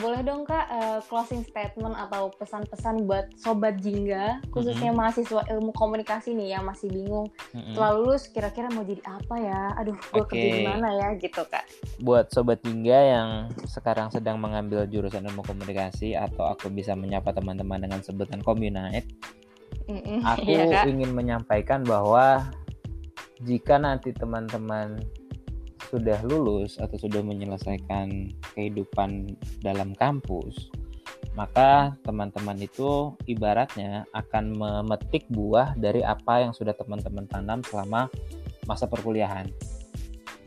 Boleh 0.00 0.20
dong 0.24 0.48
kak 0.48 0.66
uh, 0.72 0.98
closing 1.06 1.44
statement 1.44 1.94
atau 1.94 2.32
pesan-pesan 2.40 3.04
buat 3.04 3.28
sobat 3.36 3.78
jingga, 3.78 4.40
khususnya 4.50 4.90
hmm. 4.90 4.98
mahasiswa 4.98 5.42
ilmu 5.52 5.70
komunikasi 5.76 6.32
nih 6.32 6.56
yang 6.58 6.64
masih 6.64 6.88
bingung 6.88 7.28
hmm. 7.52 7.76
setelah 7.76 7.92
lulus 7.94 8.26
kira-kira 8.32 8.72
mau 8.72 8.82
jadi 8.82 9.04
apa 9.04 9.34
ya? 9.36 9.62
Aduh, 9.78 9.96
gue 9.96 10.24
okay. 10.24 10.28
kerja 10.32 10.48
di 10.56 10.64
mana 10.66 10.88
ya 10.96 11.08
gitu 11.20 11.42
kak? 11.46 11.64
Buat 12.00 12.32
sobat 12.32 12.64
jingga 12.64 12.98
yang 12.98 13.28
sekarang 13.68 14.08
sedang 14.08 14.40
mengambil 14.40 14.88
jurusan 14.88 15.28
ilmu 15.28 15.44
komunikasi 15.44 16.16
atau 16.16 16.48
aku 16.48 16.72
bisa 16.72 16.96
menyapa 16.96 17.30
teman-teman 17.36 17.84
dengan 17.84 18.00
sebutan 18.00 18.40
Communite, 18.40 19.06
mm 19.86 20.24
aku 20.24 20.48
iya, 20.48 20.82
ingin 20.88 21.12
menyampaikan 21.12 21.84
bahwa 21.84 22.48
jika 23.40 23.80
nanti 23.80 24.12
teman-teman 24.12 25.00
sudah 25.88 26.20
lulus 26.26 26.76
atau 26.76 27.00
sudah 27.00 27.24
menyelesaikan 27.24 28.36
kehidupan 28.52 29.32
dalam 29.64 29.96
kampus, 29.96 30.68
maka 31.32 31.96
teman-teman 32.04 32.58
itu 32.60 33.14
ibaratnya 33.24 34.04
akan 34.12 34.44
memetik 34.60 35.24
buah 35.30 35.72
dari 35.78 36.04
apa 36.04 36.44
yang 36.44 36.52
sudah 36.52 36.74
teman-teman 36.76 37.24
tanam 37.30 37.64
selama 37.64 38.12
masa 38.68 38.84
perkuliahan. 38.84 39.48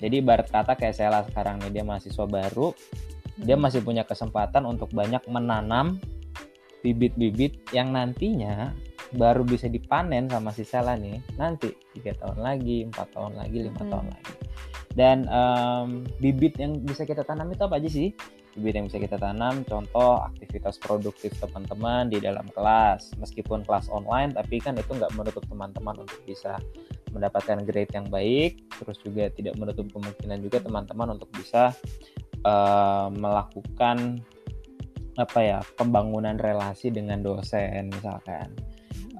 Jadi 0.03 0.19
ibarat 0.19 0.51
kata 0.51 0.75
kayak 0.75 0.95
saya 0.99 1.23
sekarang 1.23 1.63
nih 1.63 1.79
dia 1.79 1.83
mahasiswa 1.87 2.27
baru, 2.27 2.75
dia 3.39 3.55
hmm. 3.55 3.63
masih 3.63 3.81
punya 3.81 4.03
kesempatan 4.03 4.67
untuk 4.67 4.91
banyak 4.91 5.23
menanam 5.31 5.97
bibit-bibit 6.83 7.63
yang 7.71 7.95
nantinya 7.95 8.75
baru 9.15 9.45
bisa 9.45 9.69
dipanen 9.71 10.27
sama 10.27 10.49
si 10.51 10.65
Sela 10.65 10.97
nih 10.97 11.21
nanti 11.37 11.71
tiga 11.95 12.17
tahun 12.19 12.43
lagi, 12.43 12.83
empat 12.89 13.07
tahun 13.15 13.39
lagi, 13.39 13.57
lima 13.71 13.81
hmm. 13.81 13.91
tahun 13.93 14.07
lagi. 14.11 14.33
Dan 14.93 15.25
um, 15.25 16.05
bibit 16.21 16.57
yang 16.61 16.77
bisa 16.85 17.03
kita 17.03 17.25
tanam 17.25 17.49
itu 17.49 17.65
apa 17.65 17.81
aja 17.81 17.89
sih? 17.89 18.13
Bibit 18.53 18.77
yang 18.77 18.85
bisa 18.85 19.01
kita 19.01 19.17
tanam, 19.17 19.65
contoh 19.65 20.21
aktivitas 20.21 20.77
produktif 20.77 21.33
teman-teman 21.41 22.13
di 22.13 22.21
dalam 22.21 22.45
kelas. 22.53 23.17
Meskipun 23.17 23.65
kelas 23.65 23.89
online, 23.89 24.37
tapi 24.37 24.61
kan 24.61 24.77
itu 24.77 24.93
nggak 24.93 25.17
menutup 25.17 25.41
teman-teman 25.49 26.05
untuk 26.05 26.21
bisa 26.29 26.61
mendapatkan 27.09 27.65
grade 27.65 27.89
yang 27.97 28.05
baik. 28.13 28.61
Terus 28.77 28.97
juga 29.01 29.33
tidak 29.33 29.57
menutup 29.57 29.89
kemungkinan 29.89 30.45
juga 30.45 30.61
teman-teman 30.61 31.17
untuk 31.17 31.33
bisa 31.33 31.73
uh, 32.45 33.09
melakukan 33.09 34.21
apa 35.13 35.39
ya 35.45 35.59
pembangunan 35.77 36.37
relasi 36.37 36.89
dengan 36.93 37.21
dosen 37.25 37.89
misalkan. 37.89 38.53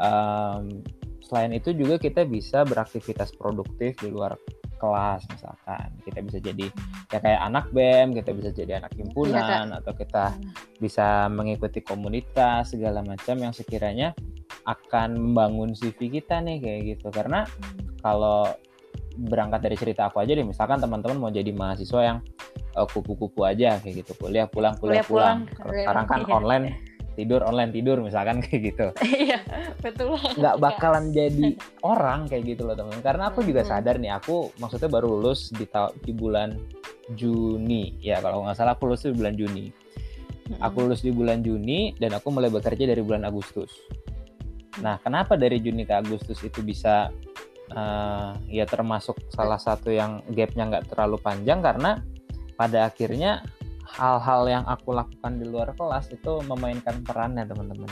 Um, 0.02 0.82
selain 1.22 1.54
itu 1.54 1.74
juga 1.74 1.98
kita 1.98 2.26
bisa 2.26 2.66
beraktivitas 2.66 3.34
produktif 3.34 3.98
di 4.02 4.10
luar 4.10 4.38
kelas 4.84 5.24
misalkan 5.32 5.88
kita 6.04 6.20
bisa 6.20 6.38
jadi 6.44 6.68
ya 7.08 7.20
kayak 7.24 7.42
anak 7.48 7.66
bem 7.72 8.12
kita 8.12 8.36
bisa 8.36 8.52
jadi 8.52 8.84
anak 8.84 8.92
himpunan 9.00 9.72
ya, 9.72 9.80
atau 9.80 9.96
kita 9.96 10.36
bisa 10.84 11.32
mengikuti 11.32 11.80
komunitas 11.80 12.76
segala 12.76 13.00
macam 13.00 13.40
yang 13.40 13.56
sekiranya 13.56 14.12
akan 14.68 15.16
membangun 15.16 15.72
CV 15.72 16.20
kita 16.20 16.44
nih 16.44 16.60
kayak 16.60 16.82
gitu 17.00 17.08
karena 17.16 17.48
kalau 18.04 18.52
berangkat 19.16 19.62
dari 19.64 19.78
cerita 19.80 20.12
aku 20.12 20.20
aja 20.20 20.36
deh 20.36 20.44
misalkan 20.44 20.82
teman-teman 20.82 21.18
mau 21.22 21.32
jadi 21.32 21.54
mahasiswa 21.54 22.02
yang 22.04 22.18
uh, 22.76 22.88
kupu-kupu 22.90 23.46
aja 23.46 23.78
kayak 23.80 24.04
gitu 24.04 24.12
kuliah 24.18 24.50
pulang 24.50 24.76
kuliah, 24.82 25.06
pulang, 25.06 25.48
pulang. 25.54 25.80
sekarang 25.80 26.06
kan 26.10 26.20
iya. 26.26 26.34
online 26.34 26.66
tidur 27.14 27.46
online 27.46 27.72
tidur 27.72 28.02
misalkan 28.02 28.40
kayak 28.44 28.74
gitu. 28.74 28.88
Iya 29.02 29.40
betul. 29.80 30.18
Nggak 30.18 30.56
bakalan 30.60 31.14
jadi 31.14 31.58
orang 31.86 32.28
kayak 32.28 32.58
gitu 32.58 32.68
loh 32.68 32.76
teman. 32.78 33.00
Karena 33.02 33.30
aku 33.30 33.46
juga 33.46 33.62
sadar 33.66 33.98
nih 34.02 34.14
aku 34.14 34.54
maksudnya 34.58 34.90
baru 34.90 35.18
lulus 35.18 35.54
di 35.54 35.66
di 36.04 36.12
bulan 36.12 36.58
Juni. 37.14 37.98
Ya 38.02 38.20
kalau 38.20 38.46
nggak 38.46 38.58
salah 38.58 38.74
aku 38.76 38.90
lulus 38.90 39.06
di 39.06 39.16
bulan 39.16 39.36
Juni. 39.38 39.70
Aku 40.60 40.84
lulus 40.84 41.02
di 41.02 41.12
bulan 41.14 41.40
Juni 41.40 41.96
dan 41.98 42.18
aku 42.18 42.34
mulai 42.34 42.52
bekerja 42.52 42.84
dari 42.84 43.00
bulan 43.00 43.24
Agustus. 43.24 43.72
Nah 44.82 45.00
kenapa 45.00 45.38
dari 45.38 45.62
Juni 45.62 45.88
ke 45.88 45.94
Agustus 45.94 46.42
itu 46.44 46.60
bisa 46.66 47.14
uh, 47.72 48.32
ya 48.50 48.66
termasuk 48.68 49.16
salah 49.32 49.62
satu 49.62 49.94
yang 49.94 50.26
gapnya 50.34 50.68
nggak 50.68 50.92
terlalu 50.92 51.22
panjang? 51.22 51.64
Karena 51.64 52.02
pada 52.54 52.88
akhirnya 52.90 53.42
hal-hal 53.94 54.44
yang 54.50 54.66
aku 54.66 54.92
lakukan 54.94 55.38
di 55.38 55.46
luar 55.46 55.72
kelas 55.78 56.10
itu 56.10 56.42
memainkan 56.50 57.06
perannya 57.06 57.46
teman-teman 57.46 57.90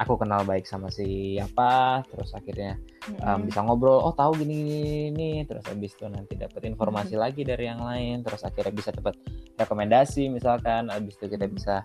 aku 0.00 0.16
kenal 0.16 0.42
baik 0.42 0.64
sama 0.64 0.88
siapa 0.88 2.00
terus 2.08 2.32
akhirnya 2.32 2.80
um, 3.22 3.44
bisa 3.44 3.60
ngobrol 3.60 4.00
oh 4.00 4.14
tahu 4.16 4.40
gini 4.40 4.56
gini, 4.56 4.80
gini. 5.12 5.30
terus 5.44 5.64
habis 5.68 5.92
itu 5.92 6.06
nanti 6.08 6.34
dapat 6.34 6.64
informasi 6.64 7.14
mm-hmm. 7.14 7.24
lagi 7.28 7.42
dari 7.44 7.64
yang 7.68 7.82
lain 7.84 8.24
terus 8.24 8.42
akhirnya 8.42 8.72
bisa 8.72 8.90
dapat 8.90 9.14
rekomendasi 9.60 10.32
misalkan 10.32 10.88
habis 10.88 11.14
itu 11.20 11.36
kita 11.36 11.46
bisa 11.46 11.84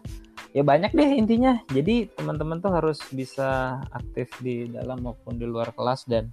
ya 0.55 0.63
banyak 0.63 0.95
deh 0.95 1.11
intinya 1.19 1.59
jadi 1.67 2.07
teman-teman 2.15 2.63
tuh 2.63 2.71
harus 2.71 2.99
bisa 3.11 3.81
aktif 3.91 4.31
di 4.39 4.71
dalam 4.71 5.03
maupun 5.03 5.35
di 5.35 5.45
luar 5.45 5.75
kelas 5.75 6.07
dan 6.07 6.31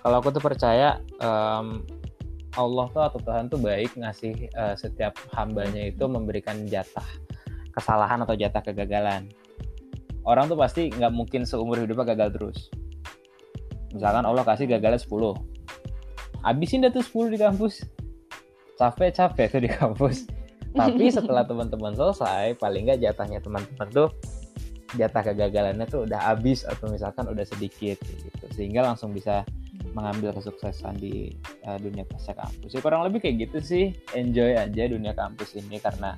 kalau 0.00 0.22
aku 0.22 0.34
tuh 0.34 0.42
percaya 0.42 0.98
um, 1.18 1.82
Allah 2.56 2.86
tuh 2.92 3.02
atau 3.02 3.20
Tuhan 3.24 3.48
tuh 3.48 3.60
baik 3.60 3.96
ngasih 3.96 4.52
uh, 4.52 4.76
setiap 4.76 5.16
hambanya 5.32 5.88
itu 5.88 6.04
memberikan 6.04 6.68
jatah 6.68 7.06
kesalahan 7.72 8.20
atau 8.24 8.36
jatah 8.36 8.60
kegagalan. 8.60 9.32
Orang 10.22 10.52
tuh 10.52 10.60
pasti 10.60 10.92
nggak 10.92 11.12
mungkin 11.12 11.48
seumur 11.48 11.80
hidupnya 11.80 12.12
gagal 12.12 12.28
terus. 12.36 12.58
Misalkan 13.96 14.24
Allah 14.28 14.44
kasih 14.44 14.68
gagalnya 14.68 15.00
10. 15.00 15.08
Habisin 16.44 16.84
dah 16.84 16.92
tuh 16.92 17.04
10 17.04 17.34
di 17.34 17.38
kampus. 17.40 17.82
Capek-capek 18.76 19.46
tuh 19.48 19.62
di 19.64 19.70
kampus. 19.72 20.28
Tapi 20.72 21.12
setelah 21.12 21.44
teman-teman 21.44 21.92
selesai, 21.92 22.56
paling 22.56 22.88
nggak 22.88 23.00
jatahnya 23.04 23.40
teman-teman 23.44 23.88
tuh 23.92 24.08
jatah 24.96 25.22
kegagalannya 25.24 25.88
tuh 25.88 26.04
udah 26.04 26.20
habis 26.20 26.68
atau 26.68 26.92
misalkan 26.92 27.24
udah 27.24 27.44
sedikit 27.48 27.96
gitu 28.04 28.44
sehingga 28.52 28.84
langsung 28.84 29.12
bisa 29.16 29.40
mengambil 29.92 30.32
kesuksesan 30.36 30.96
di 30.96 31.32
uh, 31.68 31.76
dunia 31.76 32.04
pasca 32.08 32.32
kampus 32.32 32.72
ya 32.72 32.80
kurang 32.80 33.04
lebih 33.04 33.22
kayak 33.24 33.48
gitu 33.48 33.58
sih 33.60 33.84
enjoy 34.16 34.56
aja 34.56 34.88
dunia 34.88 35.12
kampus 35.12 35.56
ini 35.56 35.76
karena 35.78 36.16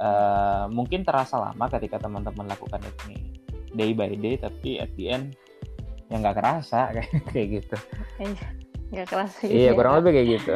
uh, 0.00 0.68
mungkin 0.68 1.02
terasa 1.02 1.40
lama 1.40 1.66
ketika 1.72 1.98
teman-teman 2.00 2.46
lakukan 2.48 2.80
ini 3.08 3.16
day 3.72 3.90
by 3.92 4.12
day 4.12 4.36
tapi 4.36 4.80
at 4.80 4.92
the 4.96 5.12
end 5.12 5.36
ya 6.08 6.16
nggak 6.20 6.36
kerasa 6.40 6.92
kayak 6.92 7.10
kayak 7.32 7.48
gitu 7.60 7.76
iya, 8.20 8.46
nggak 8.92 9.06
kerasa 9.08 9.38
gitu 9.44 9.52
iya 9.56 9.70
ya. 9.72 9.76
kurang 9.76 9.94
lebih 10.00 10.10
kayak 10.16 10.28
gitu 10.40 10.54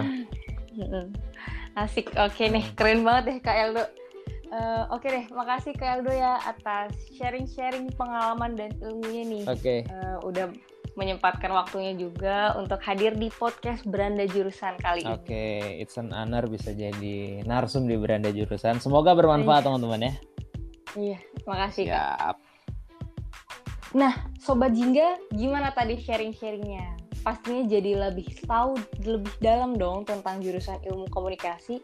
asik 1.73 2.13
oke 2.17 2.43
nih 2.45 2.65
keren 2.77 3.01
banget 3.05 3.23
deh 3.29 3.39
kak 3.41 3.57
Eldo 3.57 3.85
Uh, 4.53 4.85
Oke 4.93 5.09
okay 5.09 5.17
deh, 5.17 5.25
makasih 5.33 5.73
Kak 5.73 6.05
Eldo 6.05 6.13
ya 6.13 6.37
atas 6.45 6.93
sharing-sharing 7.17 7.89
pengalaman 7.97 8.53
dan 8.53 8.69
ilmunya 8.85 9.25
nih. 9.25 9.45
Oke. 9.49 9.65
Okay. 9.65 9.79
Uh, 9.89 10.21
udah 10.29 10.53
menyempatkan 10.95 11.49
waktunya 11.53 11.97
juga 11.97 12.53
untuk 12.57 12.79
hadir 12.85 13.17
di 13.17 13.33
podcast 13.33 13.85
Beranda 13.89 14.29
Jurusan 14.29 14.77
kali 14.81 15.05
ini. 15.05 15.13
Oke, 15.13 15.25
okay. 15.25 15.61
it's 15.81 15.97
an 15.97 16.13
honor 16.13 16.45
bisa 16.47 16.73
jadi 16.77 17.43
narsum 17.49 17.89
di 17.89 17.97
Beranda 17.97 18.29
Jurusan. 18.29 18.79
Semoga 18.79 19.17
bermanfaat 19.17 19.63
iya. 19.63 19.67
teman-teman 19.67 20.01
ya. 20.01 20.15
Iya, 20.93 21.19
makasih 21.49 21.85
Kak. 21.89 22.37
Nah, 23.93 24.15
Sobat 24.41 24.73
Jingga, 24.73 25.21
gimana 25.33 25.73
tadi 25.73 26.01
sharing-sharingnya? 26.01 26.97
Pastinya 27.23 27.65
jadi 27.69 28.11
lebih 28.11 28.29
tahu 28.45 28.77
lebih 29.05 29.33
dalam 29.39 29.79
dong 29.79 30.05
tentang 30.05 30.43
jurusan 30.43 30.81
ilmu 30.85 31.07
komunikasi 31.13 31.79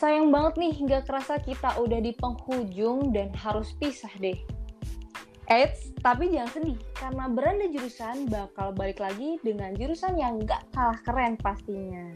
Sayang 0.00 0.32
banget 0.32 0.56
nih, 0.56 0.74
nggak 0.80 1.12
kerasa 1.12 1.36
kita 1.44 1.76
udah 1.76 2.00
di 2.00 2.16
penghujung 2.16 3.12
dan 3.12 3.28
harus 3.36 3.76
pisah 3.76 4.08
deh. 4.16 4.40
Eits, 5.50 5.90
tapi 5.98 6.30
jangan 6.30 6.46
sedih, 6.54 6.78
karena 6.94 7.26
beranda 7.26 7.66
jurusan 7.66 8.30
bakal 8.30 8.70
balik 8.70 9.02
lagi 9.02 9.34
dengan 9.42 9.74
jurusan 9.74 10.14
yang 10.14 10.38
nggak 10.38 10.62
kalah 10.70 11.02
keren 11.02 11.34
pastinya. 11.42 12.06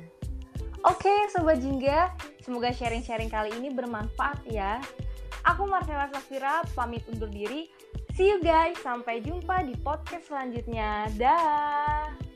Oke, 0.87 1.11
Sobat 1.35 1.59
Jingga, 1.59 2.15
semoga 2.47 2.71
sharing-sharing 2.71 3.27
kali 3.27 3.51
ini 3.59 3.75
bermanfaat 3.75 4.39
ya. 4.47 4.79
Aku 5.51 5.67
Marcella 5.67 6.07
Safira, 6.15 6.63
pamit 6.79 7.03
undur 7.11 7.27
diri. 7.27 7.67
See 8.15 8.31
you 8.31 8.39
guys, 8.39 8.79
sampai 8.79 9.19
jumpa 9.19 9.67
di 9.67 9.75
podcast 9.83 10.31
selanjutnya. 10.31 11.11
Dah. 11.19 12.34